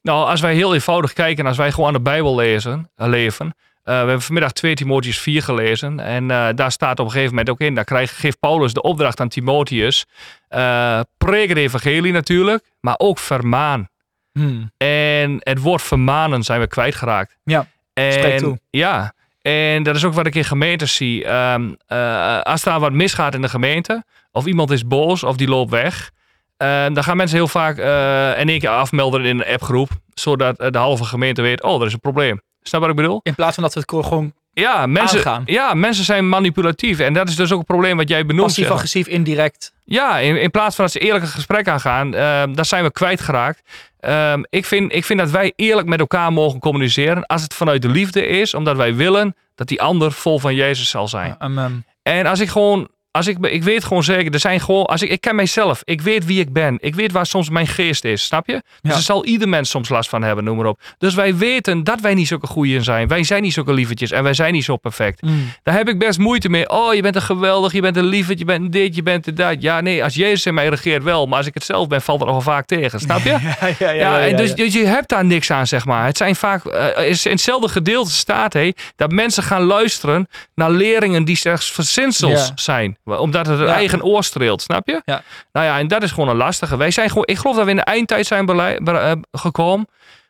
[0.09, 3.45] Nou, als wij heel eenvoudig kijken, als wij gewoon aan de Bijbel lezen, eh, leven.
[3.45, 5.99] eh, we hebben vanmiddag 2 Timotheus 4 gelezen.
[5.99, 7.75] En eh, daar staat op een gegeven moment ook in.
[7.75, 10.05] Daar krijgt, geeft Paulus de opdracht aan Timotheus.
[10.47, 13.89] eh preek het evangelie natuurlijk, maar ook vermaan.
[14.31, 14.71] Hmm.
[14.77, 17.37] En het woord vermanen zijn we kwijtgeraakt.
[17.43, 18.59] Ja, En, toe.
[18.69, 21.25] ja, en dat is ook wat ik in gemeentes zie.
[21.25, 25.71] Eh, als daar wat misgaat in de gemeente, of iemand is boos of die loopt
[25.71, 26.11] weg,
[26.67, 30.71] dan gaan mensen heel vaak eh, in één keer afmelden in een appgroep, zodat eh,
[30.71, 32.41] de halve gemeente weet, oh, er is een probleem.
[32.61, 33.19] Snap wat ik bedoel?
[33.23, 35.43] In plaats van dat we het gewoon Ja, mensen, Aangaan.
[35.45, 36.99] ja, mensen zijn manipulatief.
[36.99, 38.47] En dat is dus ook een probleem wat jij benoemt.
[38.47, 39.73] passief-agressief indirect.
[39.85, 42.19] Ja, in, in plaats van dat ze eerlijk een gesprek aangaan, uh,
[42.53, 43.61] daar zijn we kwijtgeraakt.
[44.01, 47.25] Um, ik, vind, ik vind dat wij eerlijk met elkaar mogen communiceren.
[47.25, 50.89] Als het vanuit de liefde is, omdat wij willen dat die ander vol van Jezus
[50.89, 51.37] zal zijn.
[52.03, 55.09] En als ik gewoon als ik, ik weet gewoon zeker, er zijn gewoon, als ik,
[55.09, 58.23] ik ken mijzelf, ik weet wie ik ben, ik weet waar soms mijn geest is,
[58.23, 58.53] snap je?
[58.81, 58.97] Dus Ja.
[58.97, 60.79] er zal ieder mens soms last van hebben, noem maar op.
[60.97, 63.07] Dus wij weten dat wij niet zulke goeie in zijn.
[63.07, 65.21] Wij zijn niet zulke lievertjes en wij zijn niet zo perfect.
[65.21, 65.51] Mm.
[65.63, 66.69] Daar heb ik best moeite mee.
[66.69, 69.61] Oh, je bent een geweldig, je bent een lieverd, je bent dit, je bent dat.
[69.61, 72.19] Ja, nee, als Jezus in mij regeert wel, maar als ik het zelf ben, valt
[72.19, 73.27] het nogal vaak tegen, snap je?
[73.39, 74.19] Ja, ja, ja.
[74.25, 76.05] Ja, dus, dus je hebt daar niks aan, zeg maar.
[76.05, 81.23] Het zijn vaak, eh, in hetzelfde gedeelte staat hé, dat mensen gaan luisteren naar leringen
[81.23, 82.97] die slechts verzinsels zijn.
[83.17, 83.73] Omdat het hun Ja.
[83.73, 85.01] eigen oor streelt, snap je?
[85.05, 85.23] Ja.
[85.51, 86.77] Nou ja, en dat is gewoon een lastige.
[86.77, 89.87] Wij zijn gewoon, ik geloof dat we in de eindtijd zijn belei- be- eh, gekomen,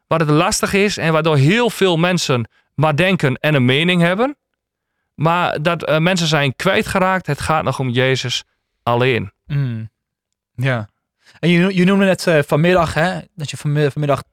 [0.08, 4.38] waar het lastig is en waardoor heel veel mensen maar denken en een mening hebben.
[5.15, 7.28] Maar dat eh, mensen zijn kwijtgeraakt.
[7.28, 8.44] Het gaat nog om Jezus
[8.84, 9.32] alleen.
[9.46, 9.89] Mm.
[10.56, 10.88] Ja.
[11.39, 14.24] En je, je noemde net eh, vanmiddag, hè, dat je vanmiddag, vanmiddag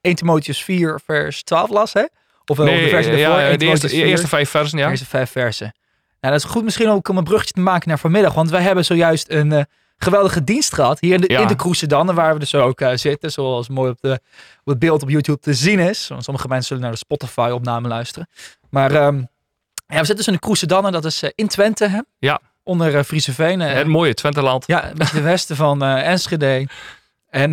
[0.00, 2.04] 1 Timotheus 4 vers 12 las, hè?
[2.46, 4.04] Of wel de daarvoor, 1 de eerste, Timotheus de 4.
[4.06, 4.84] eerste vijf versen, ja.
[4.84, 5.74] De eerste vijf versen.
[6.24, 8.34] Nou, dat is goed misschien ook om een bruggetje te maken naar vanmiddag.
[8.34, 9.62] Want wij hebben zojuist een eh,
[9.96, 11.00] geweldige dienst gehad.
[11.00, 11.40] Hier in de, Ja.
[11.40, 13.32] in de Kroesedan, waar we dus ook eh, zitten.
[13.32, 14.12] Zoals mooi op, de,
[14.58, 16.08] op het beeld op YouTube te zien is.
[16.08, 18.28] Want sommige mensen zullen naar de Spotify-opname luisteren.
[18.70, 19.24] Maar ehm, ja,
[19.86, 20.86] we zitten dus in de Kroesedan.
[20.86, 22.00] En dat is eh, in Twente, hè?
[22.18, 22.40] Ja.
[22.62, 23.60] Onder Frieseveen.
[23.60, 24.66] eh, Het mooie Twenteland.
[24.66, 26.68] ja, beetje de westen van Enschede.
[27.28, 27.52] En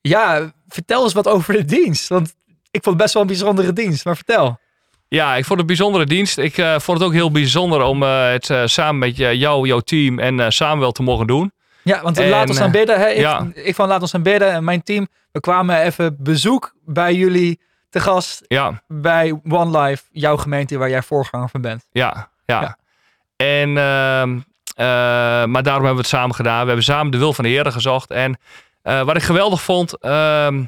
[0.00, 2.08] ja, vertel eens wat over de dienst.
[2.08, 2.34] Want
[2.70, 4.04] ik vond het best wel een bijzondere dienst.
[4.04, 4.59] Maar vertel.
[5.10, 6.38] Ja, ik vond het een bijzondere dienst.
[6.38, 9.80] Ik eh, vond het ook heel bijzonder om eh, het eh, samen met jou, jouw
[9.80, 11.52] team en Samuel te mogen doen.
[11.82, 13.00] Ja, want En, laat ons aan bidden.
[13.00, 13.08] Hè?
[13.08, 13.46] Ik, ja.
[13.54, 14.52] ik van laat ons aan bidden.
[14.52, 20.02] En mijn team, we kwamen even bezoek bij jullie te gast Ja, bij One Life,
[20.12, 21.86] jouw gemeente waar jij voorganger van bent.
[21.92, 22.60] ja, ja.
[22.60, 22.76] Ja.
[23.36, 24.38] En, ehm,
[24.74, 24.84] eh,
[25.46, 26.60] maar daarom hebben we het samen gedaan.
[26.60, 28.10] We hebben samen de wil van de Heer gezocht.
[28.10, 28.38] En
[28.82, 30.64] wat ik geweldig vond, ehm,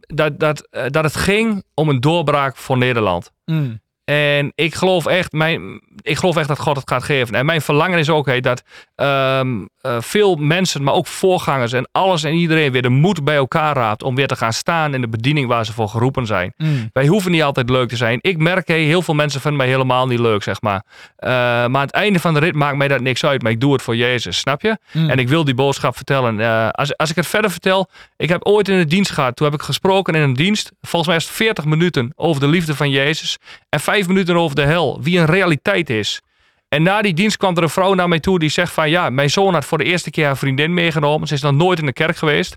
[0.00, 3.32] dat, dat, eh, dat het ging om een doorbraak voor Nederland.
[3.44, 3.80] Mm.
[4.10, 7.34] En ik geloof echt, mijn, ik geloof echt dat God het gaat geven.
[7.34, 8.62] En mijn verlangen is ook hey, dat
[8.94, 13.36] ehm, eh, veel mensen, maar ook voorgangers en alles en iedereen weer de moed bij
[13.36, 16.54] elkaar raapt om weer te gaan staan in de bediening waar ze voor geroepen zijn.
[16.56, 16.90] Mm.
[16.92, 18.18] Wij hoeven niet altijd leuk te zijn.
[18.20, 20.84] Ik merk, hey, heel veel mensen vinden mij helemaal niet leuk, zeg maar.
[21.16, 23.42] Eh, maar aan het einde van de rit maakt mij dat niks uit.
[23.42, 24.78] Maar ik doe het voor Jezus, snap je?
[24.92, 25.10] Mm.
[25.10, 26.40] En ik wil die boodschap vertellen.
[26.40, 29.36] Eh, als, als ik het verder vertel, ik heb ooit in een dienst gehad.
[29.36, 30.72] Toen heb ik gesproken in een dienst.
[30.80, 33.38] Volgens mij is het 40 minuten over de liefde van Jezus.
[33.68, 34.98] En 5 minuten over de hel.
[35.02, 36.20] Wie een realiteit is.
[36.68, 38.90] En na die dienst kwam er een vrouw naar mij toe die zegt van...
[38.90, 41.28] Ja, mijn zoon had voor de eerste keer haar vriendin meegenomen.
[41.28, 42.56] Ze is nog nooit in de kerk geweest.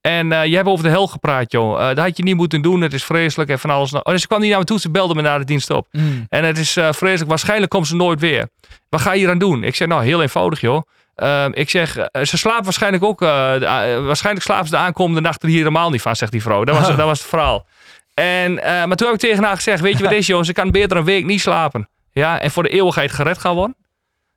[0.00, 1.80] En eh, je hebt over de hel gepraat, joh.
[1.80, 2.80] Eh, dat had je niet moeten doen.
[2.80, 3.92] Het is vreselijk en van alles.
[3.92, 4.80] Oh, dus ze kwam niet naar me toe.
[4.80, 5.86] Ze belde me na de dienst op.
[5.90, 6.26] Mm.
[6.28, 7.28] En het is eh, vreselijk.
[7.28, 8.48] Waarschijnlijk komt ze nooit weer.
[8.88, 9.64] Wat ga je hier aan doen?
[9.64, 10.82] Ik zeg, nou, heel eenvoudig, joh.
[11.14, 13.18] Ehm, ik zeg, ze slaapt waarschijnlijk ook.
[13.18, 16.64] de waarschijnlijk slaapt ze de aankomende nacht er hier helemaal niet van, zegt die vrouw.
[16.64, 17.66] Dat was, dat was het verhaal.
[18.14, 20.42] En, eh, maar toen heb ik tegen haar gezegd: Weet je wat is, joh?
[20.42, 21.88] Ze kan beter een week niet slapen.
[22.10, 23.76] Ja, en voor de eeuwigheid gered gaan worden.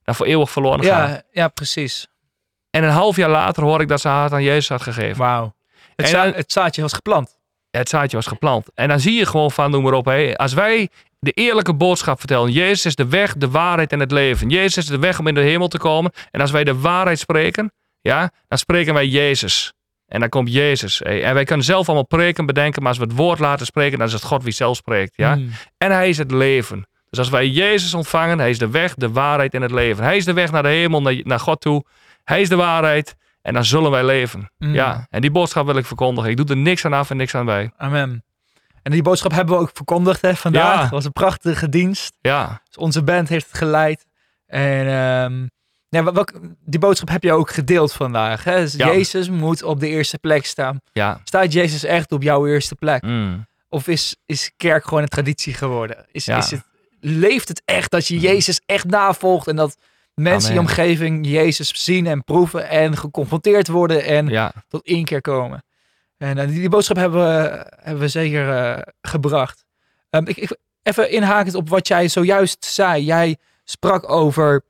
[0.04, 1.10] Dan voor eeuwig verloren gaan.
[1.10, 2.08] Ja, ja, precies.
[2.70, 5.18] En een half jaar later hoor ik dat ze haar aan Jezus had gegeven.
[5.18, 5.56] Wauw.
[5.96, 7.38] Za- het zaadje was geplant.
[7.72, 8.66] Het zaadje was geplant.
[8.74, 12.20] En dan zie je gewoon van, noem maar op, hé, als wij de eerlijke boodschap
[12.20, 12.52] vertellen.
[12.52, 14.50] Jezus is de weg, de waarheid en het leven.
[14.50, 16.12] Jezus is de weg om in de hemel te komen.
[16.32, 19.74] En als wij de waarheid spreken, ja, dan spreken wij Jezus.
[20.08, 21.02] En dan komt Jezus.
[21.02, 24.08] En wij kunnen zelf allemaal preken, bedenken, maar als we het woord laten spreken, dan
[24.08, 25.14] is het God wie zelf spreekt.
[25.16, 25.36] Ja?
[25.36, 25.50] Mm.
[25.78, 26.88] En hij is het leven.
[27.10, 30.04] Dus als wij Jezus ontvangen, hij is de weg, de waarheid en het leven.
[30.04, 31.86] Hij is de weg naar de hemel, naar, naar God toe.
[32.24, 33.16] Hij is de waarheid.
[33.42, 34.52] En dan zullen wij leven.
[34.58, 34.74] Mm.
[34.74, 36.30] Ja, en die boodschap wil ik verkondigen.
[36.30, 37.72] Ik doe er niks aan af en niks aan bij.
[37.78, 38.24] Amen.
[38.84, 40.76] En die boodschap hebben we ook verkondigd hè, vandaag.
[40.76, 40.82] Ja.
[40.82, 42.18] Het was een prachtige dienst.
[42.22, 44.06] Ja, Dus onze band heeft het geleid.
[44.46, 45.48] En ehm,
[45.90, 46.32] welk,
[46.66, 48.44] die boodschap heb je ook gedeeld vandaag.
[48.44, 48.60] Hè?
[48.60, 48.88] Dus Ja.
[48.88, 50.80] Jezus moet op de eerste plek staan.
[50.92, 51.22] ja.
[51.24, 53.02] Staat Jezus echt op jouw eerste plek?
[53.04, 53.46] Mm.
[53.70, 56.06] Of is, is kerk gewoon een traditie geworden?
[56.12, 56.38] Is, Ja.
[56.38, 56.64] is het,
[57.00, 59.78] leeft het echt dat je Jezus echt navolgt en dat
[60.14, 65.06] mensen in je omgeving Jezus zien en proeven en geconfronteerd worden en Ja, tot één
[65.06, 65.64] keer komen?
[66.18, 69.66] En eh, die, die boodschap hebben we, hebben we zeker eh, gebracht.
[70.10, 73.04] Ehm, ik, ik, even inhakend op wat jij zojuist zei.
[73.04, 74.64] Jij sprak over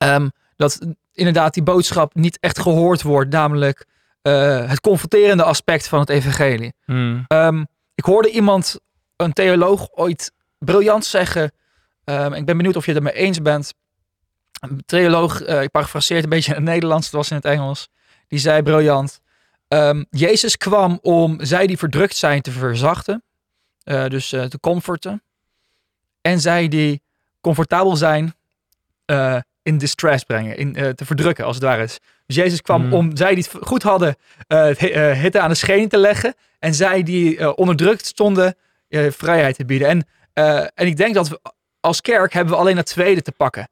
[0.00, 3.86] ehm, dat inderdaad die boodschap niet echt gehoord wordt, namelijk
[4.22, 6.72] eh, het confronterende aspect van het evangelie.
[6.86, 7.24] Mm.
[7.26, 8.78] Ehm, ik hoorde iemand,
[9.16, 11.52] een theoloog, ooit briljant zeggen.
[12.04, 13.74] ehm, ik ben benieuwd of je het ermee eens bent.
[14.60, 17.44] Een theoloog, eh, ik parafraseer het een beetje in het Nederlands, het was in het
[17.44, 17.88] Engels.
[18.28, 19.20] Die zei briljant.
[20.10, 23.22] Jezus kwam om zij die verdrukt zijn te verzachten.
[23.82, 25.22] eh, dus te comforten.
[26.20, 27.02] En zij die
[27.40, 28.34] comfortabel zijn
[29.62, 30.56] in distress brengen.
[30.56, 31.86] In, eh, te verdrukken, als het ware.
[32.26, 32.92] Dus Jezus kwam Mm.
[32.92, 34.66] om zij die het goed hadden eh,
[35.12, 36.34] hitte aan de schenen te leggen.
[36.58, 38.54] En zij die onderdrukt stonden,
[39.10, 39.88] vrijheid te bieden.
[39.88, 40.06] En,
[40.74, 41.40] en ik denk dat we
[41.80, 43.68] als kerk hebben we alleen het tweede te pakken.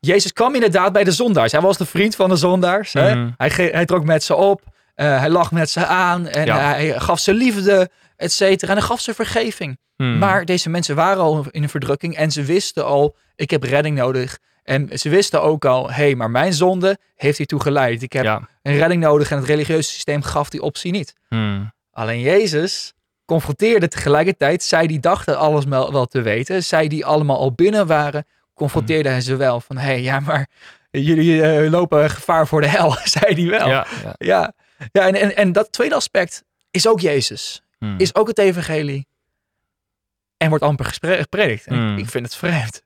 [0.00, 1.52] Jezus kwam inderdaad bij de zondaars.
[1.52, 2.92] Hij was de vriend van de zondaars.
[2.92, 3.14] hè?
[3.14, 3.30] Mhm.
[3.36, 4.62] Hij, hij trok met ze op.
[4.94, 6.26] hij lag met ze aan.
[6.28, 6.58] En Ja.
[6.58, 8.72] hij gaf ze liefde, et cetera.
[8.72, 9.78] En hij gaf ze vergeving.
[9.96, 10.18] Hmm.
[10.18, 12.16] Maar deze mensen waren al in een verdrukking.
[12.16, 14.38] En ze wisten al, ik heb redding nodig.
[14.62, 18.02] En ze wisten ook al, hé, hey, maar mijn zonde heeft hiertoe geleid.
[18.02, 18.48] Ik heb Ja.
[18.62, 19.30] een redding nodig.
[19.30, 21.14] En het religieuze systeem gaf die optie niet.
[21.28, 21.72] Hmm.
[21.90, 22.92] Alleen Jezus
[23.24, 28.24] confronteerde tegelijkertijd, zij die dachten alles wel, te weten, zij die allemaal al binnen waren,
[28.54, 30.48] confronteerde hij ze wel van, hé, hey, ja, maar
[30.90, 33.68] jullie eh, lopen gevaar voor de hel, zei hij wel.
[33.68, 34.14] Ja, Ja.
[34.18, 34.52] ja.
[34.92, 37.94] ja, en, en, en dat tweede aspect is ook Jezus, Hmm.
[37.98, 39.06] is ook het evangelie
[40.36, 41.66] en wordt amper gepredikt.
[41.66, 41.92] En Hmm.
[41.92, 42.82] ik, ik vind het vreemd.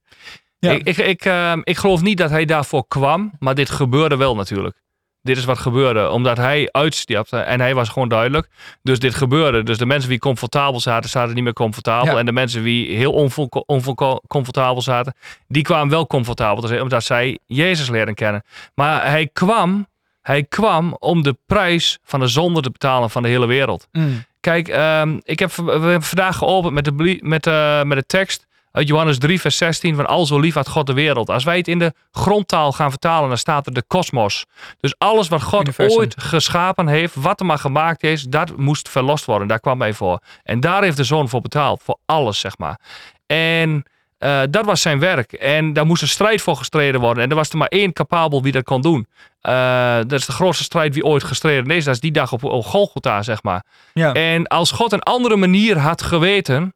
[0.59, 0.71] Ja.
[0.73, 4.35] Ik, ik, ik, ehm, ik geloof niet dat hij daarvoor kwam, maar dit gebeurde wel
[4.35, 4.77] natuurlijk.
[5.23, 8.49] Dit is wat gebeurde, omdat hij uitstapte en hij was gewoon duidelijk.
[8.83, 9.63] Dus dit gebeurde.
[9.63, 12.13] Dus de mensen die comfortabel zaten, zaten niet meer comfortabel.
[12.13, 12.19] Ja.
[12.19, 15.15] En de mensen die heel onvol- onvol- comfortabel zaten,
[15.49, 18.43] die kwamen wel comfortabel te zijn, omdat zij Jezus leren kennen.
[18.75, 19.87] Maar hij kwam,
[20.23, 23.89] hij kwam om de prijs van de zonde te betalen van de hele wereld.
[23.93, 24.25] Mm.
[24.41, 28.47] Kijk, ehm, ik heb, we hebben vandaag geopend met de, met, eh, met de tekst
[28.77, 29.95] uit Johannes 3, vers 16.
[29.95, 31.31] Van al zo lief had God de wereld.
[31.31, 34.47] Als wij het in de grondtaal gaan vertalen, dan staat er de kosmos.
[34.81, 35.99] Dus alles wat God Universum.
[35.99, 39.49] ooit geschapen heeft, wat er maar gemaakt is, dat moest verlost worden.
[39.49, 40.21] Daar kwam hij voor.
[40.43, 41.83] En daar heeft de zoon voor betaald.
[41.83, 42.81] Voor alles, zeg maar.
[43.27, 43.85] En
[44.19, 45.33] eh, dat was zijn werk.
[45.33, 47.23] En daar moest een strijd voor gestreden worden.
[47.23, 49.07] En er was er maar één capabel wie dat kon doen.
[49.41, 51.85] Eh, dat is de grootste strijd wie ooit gestreden is.
[51.85, 53.65] Dat is die dag op, op Golgotha, zeg maar.
[53.93, 54.13] Ja.
[54.13, 56.75] En als God een andere manier had geweten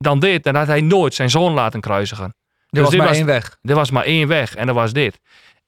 [0.00, 2.24] dan dit, dan had hij nooit zijn zoon laten kruisigen.
[2.24, 2.32] er
[2.70, 3.56] dus was maar was- één weg.
[3.62, 5.20] Er was maar één weg en dat was dit.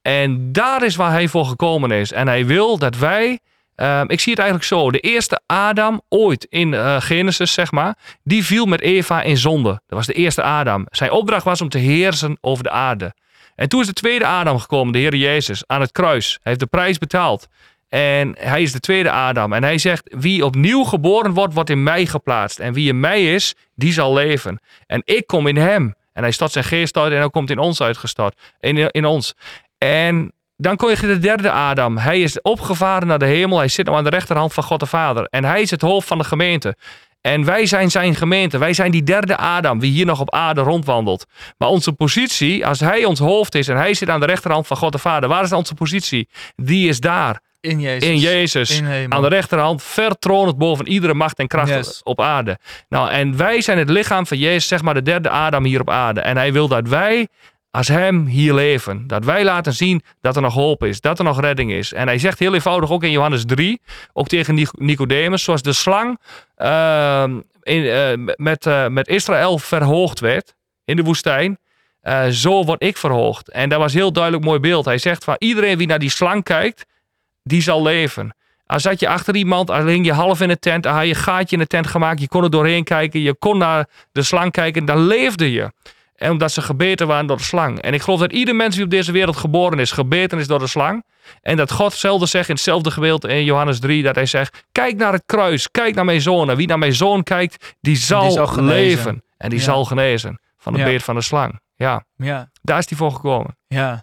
[0.03, 2.13] En daar is waar hij voor gekomen is.
[2.13, 3.39] En hij wil dat wij,
[3.75, 7.97] ehm, ik zie het eigenlijk zo, de eerste Adam ooit in eh, Genesis, zeg maar,
[8.23, 9.69] die viel met Eva in zonde.
[9.69, 10.87] Dat was de eerste Adam.
[10.91, 13.15] Zijn opdracht was om te heersen over de aarde.
[13.55, 16.31] En toen is de tweede Adam gekomen, de Heer Jezus, aan het kruis.
[16.33, 17.49] Hij heeft de prijs betaald.
[17.95, 19.53] En hij is de tweede Adam.
[19.53, 22.59] En hij zegt, wie opnieuw geboren wordt, wordt in mij geplaatst.
[22.59, 24.61] En wie in mij is, die zal leven.
[24.87, 25.95] En ik kom in hem.
[26.13, 28.39] En hij stort zijn geest uit en hij komt in ons uitgestort.
[28.61, 29.35] In, in ons.
[29.79, 31.99] En dan kom je de derde Adam.
[31.99, 33.59] Hij is opgevaren naar de hemel.
[33.59, 35.27] Hij zit nu aan de rechterhand van God de Vader.
[35.31, 36.77] En hij is het hoofd van de gemeente.
[37.21, 38.59] En wij zijn zijn gemeente.
[38.59, 41.27] Wij zijn die derde Adam, wie hier nog op aarde rondwandelt.
[41.59, 44.77] Maar onze positie, als hij ons hoofd is en hij zit aan de rechterhand van
[44.77, 46.29] God de Vader, waar is onze positie?
[46.57, 48.09] Die is daar, In Jezus.
[48.09, 48.81] in Jezus.
[48.81, 49.13] In.
[49.13, 52.01] Aan de rechterhand, vertronend boven iedere macht en kracht Yes.
[52.03, 52.59] op aarde.
[52.89, 55.91] Nou, en wij zijn het lichaam van Jezus, zeg maar de derde Adam hier op
[55.91, 56.21] aarde.
[56.21, 57.29] En hij wil dat wij
[57.71, 59.07] als hem hier leven.
[59.07, 61.93] Dat wij laten zien dat er nog hoop is, dat er nog redding is.
[61.93, 63.81] En hij zegt heel eenvoudig ook in Johannes 3,
[64.13, 66.19] ook tegen Nic- Nicodemus, zoals de slang
[66.57, 71.59] ehm, in, eh, met, eh, met Israël verhoogd werd in de woestijn.
[72.01, 73.51] eh, zo word ik verhoogd.
[73.51, 74.85] En dat was een heel duidelijk mooi beeld.
[74.85, 76.85] Hij zegt van iedereen wie naar die slang kijkt,
[77.43, 78.37] die zal leven.
[78.67, 81.09] Als zat je achter iemand, dan hing je half in de tent, dan had je
[81.09, 84.23] een gaatje in de tent gemaakt, je kon er doorheen kijken, je kon naar de
[84.23, 85.73] slang kijken, dan leefde je.
[86.15, 87.81] En omdat ze gebeten waren door de slang.
[87.81, 90.59] En ik geloof dat ieder mens die op deze wereld geboren is, gebeten is door
[90.59, 91.05] de slang.
[91.41, 94.97] En dat God zelden zegt in hetzelfde gedeelte in Johannes 3, dat hij zegt, kijk
[94.97, 96.51] naar het kruis, kijk naar mijn zoon.
[96.51, 99.23] En wie naar mijn zoon kijkt, die zal, leven.
[99.37, 99.65] En die Ja.
[99.65, 100.85] zal genezen van de Ja.
[100.85, 101.61] beet van de slang.
[101.75, 102.51] Ja, Ja.
[102.63, 103.57] daar is hij voor gekomen.
[103.67, 103.91] Ja.
[103.91, 104.03] En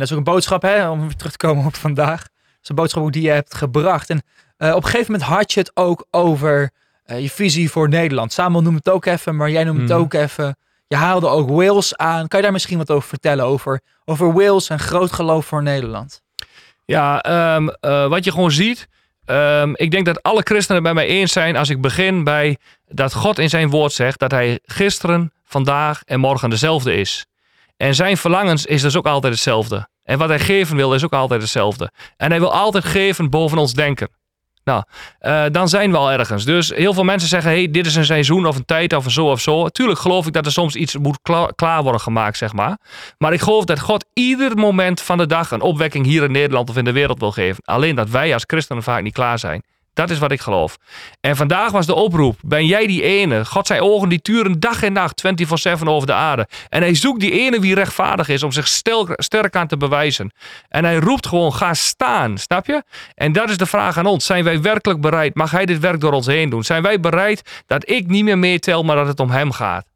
[0.00, 2.26] dat is ook een boodschap, hè, om terug te komen op vandaag.
[2.62, 4.10] Is een boodschap ook die je hebt gebracht.
[4.10, 4.22] En
[4.56, 6.70] eh, op een gegeven moment had je het ook over
[7.04, 8.32] eh, je visie voor Nederland.
[8.32, 9.98] Samuel noemt het ook even, maar jij noemt het Mhm.
[9.98, 10.56] ook even.
[10.86, 12.28] Je haalde ook Wales aan.
[12.28, 13.44] Kan je daar misschien wat over vertellen?
[13.44, 16.22] Over, over Wales en groot geloof voor Nederland.
[16.84, 18.88] Ja, ehm, eh, wat je gewoon ziet.
[19.24, 22.56] ehm, ik denk dat alle christenen het bij mij eens zijn als ik begin bij
[22.86, 27.26] dat God in zijn woord zegt dat hij gisteren, vandaag en morgen dezelfde is.
[27.82, 29.88] En zijn verlangens is dus ook altijd hetzelfde.
[30.04, 31.90] En wat hij geven wil is ook altijd hetzelfde.
[32.16, 34.08] En hij wil altijd geven boven ons denken.
[34.64, 34.82] Nou,
[35.18, 36.44] eh, dan zijn we al ergens.
[36.44, 39.10] Dus heel veel mensen zeggen: hey, dit is een seizoen of een tijd of een
[39.10, 39.68] zo of zo.
[39.68, 42.78] Tuurlijk geloof ik dat er soms iets moet kla- klaar worden gemaakt, zeg maar.
[43.18, 46.70] Maar ik geloof dat God ieder moment van de dag een opwekking hier in Nederland
[46.70, 47.64] of in de wereld wil geven.
[47.64, 49.62] Alleen dat wij als christenen vaak niet klaar zijn.
[49.94, 50.76] Dat is wat ik geloof.
[51.20, 53.44] En vandaag was de oproep: ben jij die ene?
[53.44, 56.46] God zijn ogen die turen dag en nacht 24/7 over de aarde.
[56.68, 60.32] En hij zoekt die ene wie rechtvaardig is om zich stel- sterk aan te bewijzen.
[60.68, 62.82] En hij roept gewoon: ga staan, snap je?
[63.14, 65.34] En dat is de vraag aan ons: zijn wij werkelijk bereid?
[65.34, 66.62] Mag hij dit werk door ons heen doen?
[66.64, 69.86] Zijn wij bereid dat ik niet meer meetel, maar dat het om hem gaat?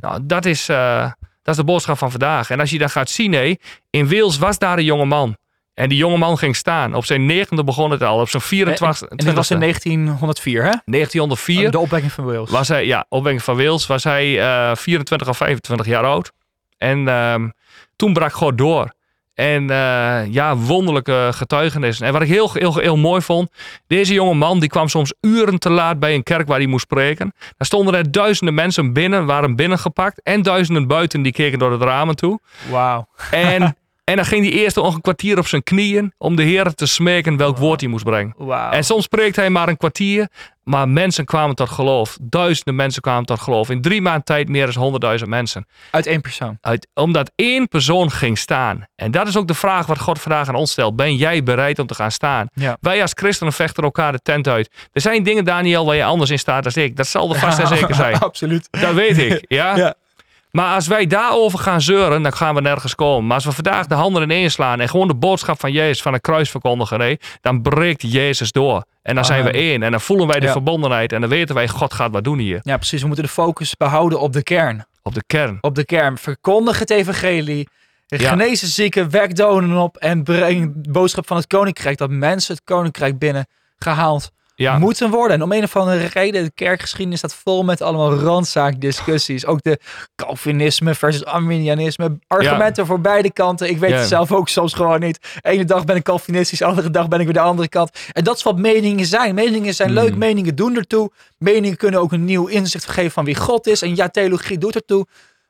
[0.00, 1.00] Nou, dat is, eh,
[1.42, 2.50] dat is de boodschap van vandaag.
[2.50, 3.54] En als je dan gaat zien, hé,
[3.90, 5.36] in Wales was daar een jonge man.
[5.76, 6.94] En die jonge man ging staan.
[6.94, 8.20] Op zijn negende begon het al.
[8.20, 10.72] Op zijn 24 En dit was in 1904, hè?
[10.84, 12.50] 1904 De opwekking van Wales.
[12.50, 16.32] was hij, ja, opwekking van Wales, was hij eh 24 of 25 jaar oud.
[16.78, 17.48] En ehm,
[17.96, 18.94] toen brak God door.
[19.34, 22.06] En eh, ja, wonderlijke getuigenissen.
[22.06, 23.50] En wat ik heel, heel, heel mooi vond,
[23.86, 26.84] deze jonge man die kwam soms uren te laat bij een kerk waar hij moest
[26.84, 27.32] spreken.
[27.56, 30.22] Daar stonden er duizenden mensen binnen, waren binnengepakt.
[30.22, 32.40] En duizenden buiten die keken door het ramen toe.
[32.70, 33.08] Wauw.
[33.30, 33.76] En,
[34.10, 36.86] en dan ging hij eerst nog een kwartier op zijn knieën om de Heer te
[36.86, 38.34] smeken welk woord hij moest brengen.
[38.70, 40.28] En soms spreekt hij maar een kwartier,
[40.64, 42.18] maar mensen kwamen tot geloof.
[42.22, 43.70] Duizenden mensen kwamen tot geloof.
[43.70, 45.66] In drie maanden tijd meer dan honderdduizend mensen.
[45.90, 46.58] Uit één persoon.
[46.60, 48.86] Uit, omdat één persoon ging staan.
[48.96, 50.96] En dat is ook de vraag wat God vandaag aan ons stelt.
[50.96, 52.48] Ben jij bereid om te gaan staan?
[52.52, 52.76] Ja.
[52.80, 54.70] Wij als christenen vechten elkaar de tent uit.
[54.92, 56.96] Er zijn dingen, Daniel, waar je anders in staat dan ik.
[56.96, 58.18] Dat zal er vast en zeker zijn.
[58.18, 58.68] Absoluut.
[58.70, 59.44] Dat weet ik.
[59.48, 59.76] Ja?
[59.76, 59.94] Ja.
[60.56, 63.26] Maar als wij daarover gaan zeuren, dan gaan we nergens komen.
[63.26, 66.12] Maar als we vandaag de handen ineens slaan en gewoon de boodschap van Jezus, van
[66.12, 68.84] het kruis verkondigen, nee, dan breekt Jezus door.
[69.02, 69.82] En dan zijn we één.
[69.82, 70.52] En dan voelen wij de Ja.
[70.52, 71.12] verbondenheid.
[71.12, 72.60] En dan weten wij, God gaat wat doen hier.
[72.62, 73.00] Ja, precies.
[73.00, 74.86] We moeten de focus behouden op de kern.
[75.02, 75.58] Op de kern.
[75.60, 76.18] Op de kern.
[76.18, 77.68] Verkondig het evangelie.
[78.06, 78.28] Ja.
[78.28, 81.98] Genezen zieken, wek doden op en breng de boodschap van het koninkrijk.
[81.98, 83.46] Dat mensen het koninkrijk binnen
[83.78, 85.36] gehaald Ja, moeten worden.
[85.36, 89.46] En om een of andere reden, de kerkgeschiedenis staat vol met allemaal randzaakdiscussies.
[89.46, 89.78] Ook de
[90.14, 92.18] Calvinisme versus Arminianisme.
[92.26, 93.68] Argumenten voor beide kanten.
[93.68, 93.96] Ik weet Ja.
[93.96, 95.18] het zelf ook soms gewoon niet.
[95.40, 97.90] Ene dag ben ik Calvinistisch, andere dag ben ik weer de andere kant.
[98.12, 99.34] En dat is wat meningen zijn.
[99.34, 99.98] Meningen zijn Hmm.
[99.98, 101.10] leuk, meningen doen ertoe.
[101.38, 103.82] Meningen kunnen ook een nieuw inzicht geven van wie God is.
[103.82, 105.06] En ja, theologie doet ertoe.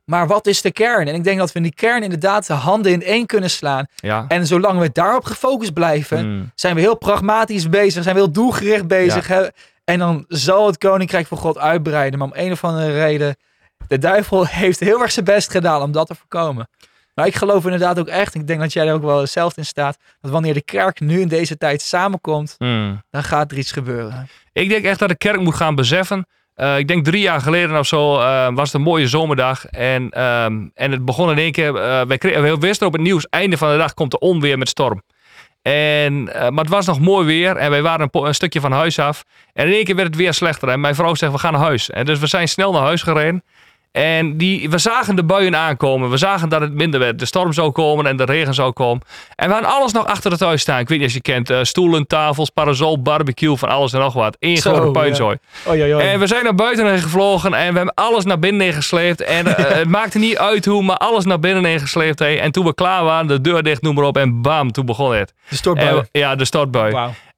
[0.07, 1.09] Maar wat is de kern?
[1.09, 3.87] En ik denk dat we in die kern inderdaad de handen in één kunnen slaan.
[3.97, 4.25] ja.
[4.29, 6.51] En zolang we daarop gefocust blijven, Mm.
[6.55, 9.31] zijn we heel pragmatisch bezig, zijn we heel doelgericht bezig.
[9.85, 12.19] En dan zal het koninkrijk van God uitbreiden.
[12.19, 13.37] Maar om een of andere reden,
[13.89, 16.69] de duivel heeft heel erg zijn best gedaan om dat te voorkomen.
[17.15, 19.67] Maar ik geloof inderdaad ook echt, ik denk dat jij er ook wel zelf in
[19.67, 23.03] staat, dat wanneer de kerk nu in deze tijd samenkomt, Mm.
[23.11, 24.29] dan gaat er iets gebeuren.
[24.53, 26.27] Ik denk echt dat de kerk moet gaan beseffen.
[26.57, 29.67] Eh, ik denk drie jaar geleden of zo eh, was het een mooie zomerdag.
[29.67, 31.77] En, ehm, en het begon in één keer.
[31.77, 35.03] eh, wij, wisten op het nieuws, einde van de dag komt de onweer met storm.
[35.63, 38.99] En, maar het was nog mooi weer en wij waren een, een stukje van huis
[38.99, 39.25] af.
[39.53, 40.69] En in één keer werd het weer slechter.
[40.69, 41.91] En mijn vrouw zegt, we gaan naar huis.
[41.91, 43.43] En dus we zijn snel naar huis gereden.
[43.97, 46.11] En die, we zagen de buien aankomen.
[46.11, 47.19] We zagen dat het minder werd.
[47.19, 49.03] De storm zou komen en de regen zou komen.
[49.35, 50.79] En we hadden alles nog achter het huis staan.
[50.81, 51.51] Ik weet niet of je kent.
[51.51, 54.37] eh, stoelen, tafels, parasol, barbecue, van alles en nog wat.
[54.41, 54.91] Eén grote ja.
[54.91, 55.37] puinzooi.
[55.99, 59.21] En we zijn naar buiten heen gevlogen en we hebben alles naar binnen heen gesleept.
[59.23, 62.19] En eh, het maakte niet uit hoe, maar alles naar binnen heen gesleept.
[62.19, 62.35] hé.
[62.35, 64.17] En toen we klaar waren, de deur dicht, noem maar op.
[64.17, 65.35] En bam, toen begon het.
[65.49, 65.89] de stortbui.
[65.99, 66.95] En- ja, de stortbui.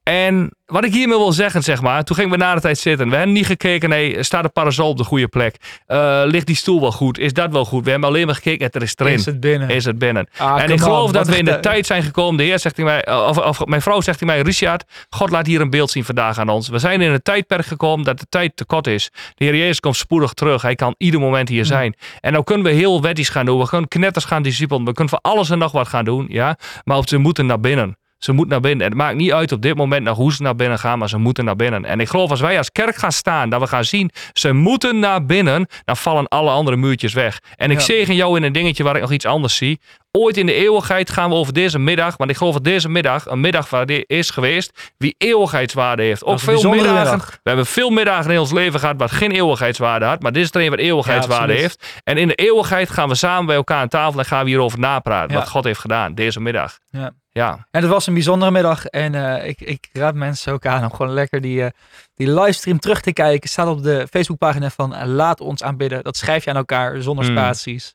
[0.09, 3.09] En wat ik hiermee wil zeggen, zeg maar, toen gingen we na de tijd zitten.
[3.09, 5.57] We hebben niet gekeken, nee, staat de parasol op de goede plek?
[5.87, 7.19] Eh, ligt die stoel wel goed?
[7.19, 7.85] Is dat wel goed?
[7.85, 9.15] We hebben alleen maar gekeken, het er is erin.
[9.15, 9.69] Is het binnen?
[9.69, 10.29] Is het binnen?
[10.37, 12.37] Ah, en ik geloof on, dat we in de tijd zijn gekomen.
[12.37, 15.47] De Heer zegt tegen mij, of, of mijn vrouw zegt tegen mij, Richard, God laat
[15.47, 16.69] hier een beeld zien vandaag aan ons.
[16.69, 19.11] We zijn in een tijdperk gekomen dat de tijd te kort is.
[19.35, 20.63] De Heer Jezus komt spoedig terug.
[20.63, 21.95] Hij kan ieder moment hier zijn.
[22.21, 23.59] En nou kunnen we heel wettisch gaan doen.
[23.59, 24.85] We kunnen knetters gaan discipelen.
[24.85, 26.27] We kunnen van alles en nog wat gaan doen.
[26.29, 26.59] Ja?
[26.85, 27.97] Maar ze moeten naar binnen.
[28.19, 28.85] Ze moeten naar binnen.
[28.87, 31.09] En het maakt niet uit op dit moment nog hoe ze naar binnen gaan, maar
[31.09, 31.85] ze moeten naar binnen.
[31.85, 34.99] En ik geloof als wij als kerk gaan staan, dat we gaan zien, ze moeten
[34.99, 37.39] naar binnen, dan vallen alle andere muurtjes weg.
[37.57, 37.85] En ik Ja.
[37.85, 39.81] zegen jou in een dingetje waar ik nog iets anders zie.
[40.11, 43.27] Ooit in de eeuwigheid gaan we over deze middag, want ik geloof dat deze middag
[43.27, 46.25] een middag waar dit is geweest, wie eeuwigheidswaarde heeft.
[46.25, 46.95] Ook veel middagen.
[46.95, 47.31] middag.
[47.31, 50.51] We hebben veel middagen in ons leven gehad wat geen eeuwigheidswaarde had, maar dit is
[50.55, 52.01] er een wat eeuwigheidswaarde Ja, heeft.
[52.05, 54.79] En in de eeuwigheid gaan we samen bij elkaar aan tafel en gaan we hierover
[54.79, 55.39] napraten, Ja.
[55.41, 56.79] wat God heeft gedaan deze middag.
[56.91, 57.11] Ja.
[57.39, 57.67] Ja.
[57.71, 58.85] En het was een bijzondere middag.
[58.87, 61.71] En eh, ik, ik raad mensen ook aan om gewoon lekker die, eh,
[62.15, 63.49] die livestream terug te kijken.
[63.49, 66.03] Staat op de Facebookpagina van eh, Laat ons aanbidden.
[66.03, 67.31] Dat schrijf je aan elkaar zonder Mm.
[67.31, 67.95] spaties.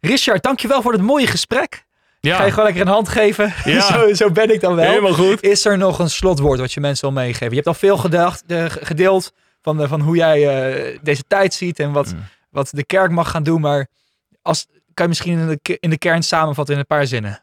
[0.00, 1.86] Richard, dankjewel voor het mooie gesprek.
[2.20, 3.52] Ja, Ga je gewoon lekker een hand geven?
[3.64, 3.80] Ja.
[3.92, 4.88] zo, zo ben ik dan wel.
[4.88, 5.42] helemaal goed.
[5.42, 7.48] Is er nog een slotwoord wat je mensen wil meegeven?
[7.48, 12.12] Je hebt al veel gedacht, gedeeld van, van hoe jij deze tijd ziet en wat,
[12.12, 12.24] Mm.
[12.50, 13.60] wat de kerk mag gaan doen.
[13.60, 13.86] Maar
[14.42, 17.40] als, kan je misschien in de, in de kern samenvatten in een paar zinnen?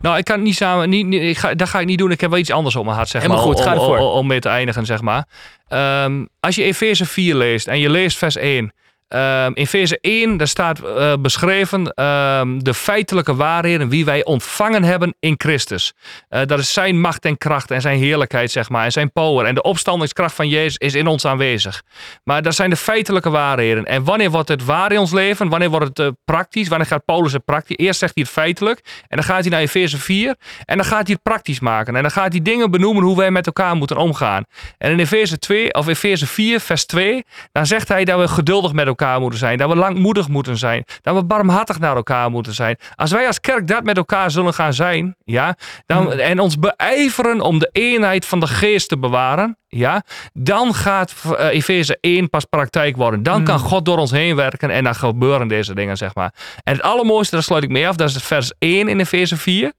[0.00, 0.88] Nou, ik kan het niet samen.
[0.88, 2.10] Niet, niet- ik ga, dat ga ik niet doen.
[2.10, 3.54] Ik heb wel iets anders op mijn hart, zeg Helemaal maar.
[3.54, 3.98] goed, om, ga ervoor.
[3.98, 5.26] om, om mee te eindigen, zeg maar.
[5.68, 8.72] Ehm, als je Efeze 4 leest en je leest vers 1.
[9.10, 14.84] Ehm, in Efeze 1, daar staat eh, beschreven ehm, de feitelijke waarheden wie wij ontvangen
[14.84, 15.92] hebben in Christus.
[16.28, 19.46] Eh, dat is zijn macht en kracht en zijn heerlijkheid, zeg maar, en zijn power.
[19.46, 21.82] En de opstandingskracht van Jezus is in ons aanwezig.
[22.24, 23.84] Maar dat zijn de feitelijke waarheden.
[23.84, 25.48] En wanneer wordt het waar in ons leven?
[25.48, 26.68] Wanneer wordt het eh, praktisch?
[26.68, 27.76] Wanneer gaat Paulus het praktisch?
[27.76, 28.80] Eerst zegt hij het feitelijk.
[29.08, 30.36] En dan gaat hij naar Efeze 4.
[30.64, 31.96] En dan gaat hij het praktisch maken.
[31.96, 34.44] En dan gaat hij dingen benoemen hoe wij met elkaar moeten omgaan.
[34.78, 38.72] En in Efeze 2, of Efeze 4, vers 2, dan zegt hij dat we geduldig
[38.72, 39.58] met elkaar elkaar moeten zijn.
[39.58, 40.84] Dat we langmoedig moeten zijn.
[41.00, 42.76] Dat we barmhartig naar elkaar moeten zijn.
[42.94, 46.18] Als wij als kerk dat met elkaar zullen gaan zijn, ja, dan, Hmm.
[46.18, 51.46] en ons beijveren om de eenheid van de geest te bewaren, ja, dan gaat uh,
[51.48, 53.22] Efeze 1 pas praktijk worden.
[53.22, 53.44] Dan Hmm.
[53.44, 56.34] kan God door ons heen werken en dan gebeuren deze dingen, zeg maar.
[56.62, 59.72] En het allermooiste, daar sluit ik mee af, dat is vers 1 in Efeze 4.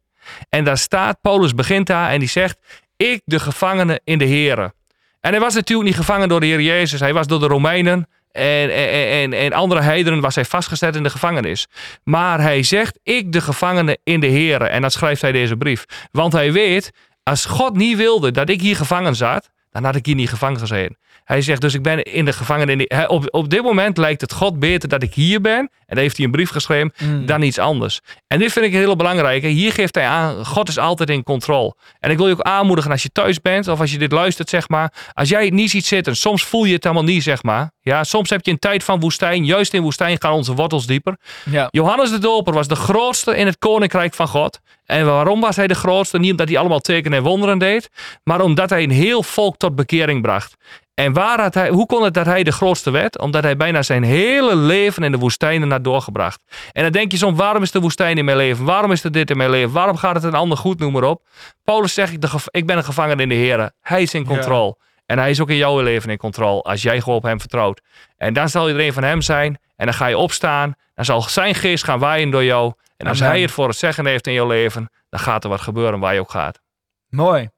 [0.50, 2.58] En daar staat, Paulus begint daar en die zegt,
[2.98, 4.74] ik de gevangene in de Here.
[5.20, 7.00] En hij was natuurlijk niet gevangen door de Heer Jezus.
[7.00, 11.04] Hij was door de Romeinen en, en, en, en andere heidenen was hij vastgezet in
[11.04, 11.68] de gevangenis.
[12.04, 14.66] Maar hij zegt, ik de gevangene in de Here.
[14.66, 15.86] En dat schrijft hij deze brief.
[16.12, 16.92] Want hij weet,
[17.24, 20.60] als God niet wilde dat ik hier gevangen zat, dan had ik hier niet gevangen
[20.60, 20.98] gezeten.
[21.32, 22.88] Hij zegt dus, ik ben in de gevangenis.
[23.08, 25.60] Op, op dit moment lijkt het God beter dat ik hier ben.
[25.60, 27.26] En daar heeft hij een brief geschreven, Mm.
[27.26, 28.00] dan iets anders.
[28.28, 29.44] En dit vind ik heel belangrijk.
[29.44, 31.76] Hier geeft hij aan, God is altijd in controle.
[32.00, 34.50] En ik wil je ook aanmoedigen als je thuis bent of als je dit luistert,
[34.50, 34.94] zeg maar.
[35.14, 37.72] Als jij het niet ziet zitten, soms voel je het helemaal niet, zeg maar.
[37.82, 39.46] Ja, soms heb je een tijd van woestijn.
[39.46, 41.18] Juist in woestijn gaan onze wortels dieper.
[41.50, 41.68] Ja.
[41.70, 44.60] Johannes de Doper was de grootste in het koninkrijk van God.
[44.86, 46.20] En waarom was hij de grootste?
[46.20, 47.90] Niet omdat hij allemaal tekenen en wonderen deed,
[48.24, 50.56] maar omdat hij een heel volk tot bekering bracht.
[51.02, 53.20] En waar had hij, hoe kon het dat hij de grootste werd?
[53.20, 56.42] Omdat hij bijna zijn hele leven in de woestijnen had doorgebracht.
[56.72, 58.66] En dan denk je soms, waarom is de woestijn in mijn leven?
[58.66, 59.72] Waarom is er dit in mijn leven?
[59.72, 60.80] Waarom gaat het een ander goed?
[60.80, 61.28] Noem maar op.
[61.64, 63.72] Paulus zegt, ik, de gev- ik ben een gevangene in de Heer.
[63.82, 64.78] Hij is in controle.
[65.06, 66.62] En hij is ook in jouw leven in controle.
[66.62, 67.82] Als jij gewoon op hem vertrouwt.
[68.18, 69.60] En dan zal je er een van hem zijn.
[69.76, 70.74] En dan ga je opstaan.
[70.96, 72.74] Dan zal zijn geest gaan waaien door jou.
[72.98, 73.32] En als Amen.
[73.32, 74.90] hij het voor het zeggen heeft in jouw leven.
[75.10, 76.62] Dan gaat er wat gebeuren waar je ook gaat.
[77.10, 77.50] Mooi.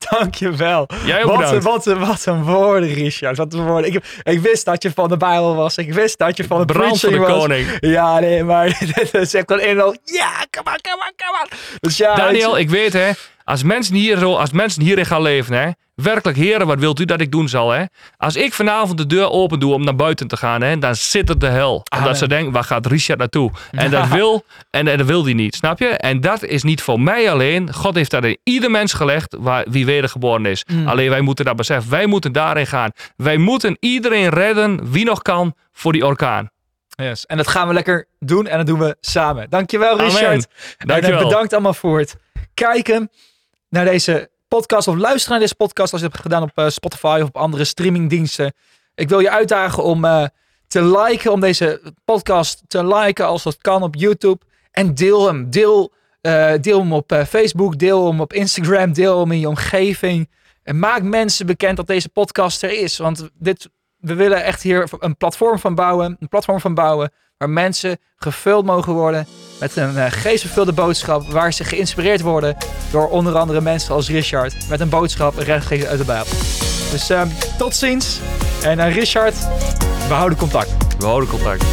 [0.10, 0.86] Dankjewel.
[1.04, 1.64] Jij ook Wat een, bedankt.
[1.64, 3.36] wat, een, wat een woorden, Richard.
[3.36, 3.92] Wat een woorden.
[3.94, 5.76] Ik, ik wist dat je van de Bijbel was.
[5.76, 7.38] Ik wist dat je van de Brand van de was.
[7.38, 7.66] koning.
[7.80, 8.66] Ja, nee, maar
[9.12, 9.96] is echt dan in al.
[10.04, 11.58] Ja, come on, come on, come on.
[11.80, 13.10] Dus ja, weet Daniel, ik weet hè,
[13.44, 15.70] als mensen, hier als mensen hierin gaan leven, hè,
[16.02, 17.70] werkelijk, heren, wat wilt u dat ik doen zal?
[17.70, 17.84] Hè?
[18.16, 21.28] Als ik vanavond de deur open doe om naar buiten te gaan, hè, dan zit
[21.28, 21.82] het de hel.
[21.88, 22.04] Amen.
[22.04, 23.50] Omdat ze denken, waar gaat Richard naartoe?
[23.70, 25.86] En dat wil, en, en dat wil hij niet, snap je?
[25.88, 27.74] En dat is niet voor mij alleen.
[27.74, 30.64] God heeft dat in ieder mens gelegd, waar, wie wedergeboren is.
[30.66, 30.88] Mm.
[30.88, 31.90] Alleen wij moeten dat beseffen.
[31.90, 32.90] Wij moeten daarin gaan.
[33.16, 36.50] Wij moeten iedereen redden, wie nog kan, voor die orkaan.
[36.88, 37.26] Yes.
[37.26, 39.50] En dat gaan we lekker doen en dat doen we samen.
[39.50, 39.98] Dankjewel.
[39.98, 40.48] Richard.
[40.78, 41.18] En Dankjewel.
[41.18, 42.16] eh, bedankt allemaal voor het
[42.54, 43.10] kijken
[43.68, 47.18] naar deze podcast of luisteren naar deze podcast als je hebt gedaan op eh, Spotify
[47.22, 48.52] of op andere streamingdiensten.
[48.94, 50.24] Ik wil je uitdagen om eh,
[50.66, 54.38] te liken, om deze podcast te liken als dat kan op YouTube.
[54.70, 55.50] En deel hem.
[55.50, 60.30] Deel, eh, deel hem op Facebook, deel hem op Instagram, deel hem in je omgeving.
[60.62, 62.98] En maak mensen bekend dat deze podcast er is.
[62.98, 66.16] Want dit, we willen echt hier een platform van bouwen.
[66.20, 69.26] Een platform van bouwen waar mensen gevuld mogen worden
[69.60, 71.30] met een uh, geestvervulde boodschap.
[71.30, 72.56] Waar ze geïnspireerd worden
[72.90, 74.68] door onder andere mensen als Richard.
[74.68, 76.32] Met een boodschap rechtstreeks uit de Bijbel.
[76.90, 77.22] Dus eh,
[77.58, 78.20] tot ziens.
[78.62, 79.34] En uh, Richard,
[80.08, 80.96] we houden contact.
[80.98, 81.64] We houden contact.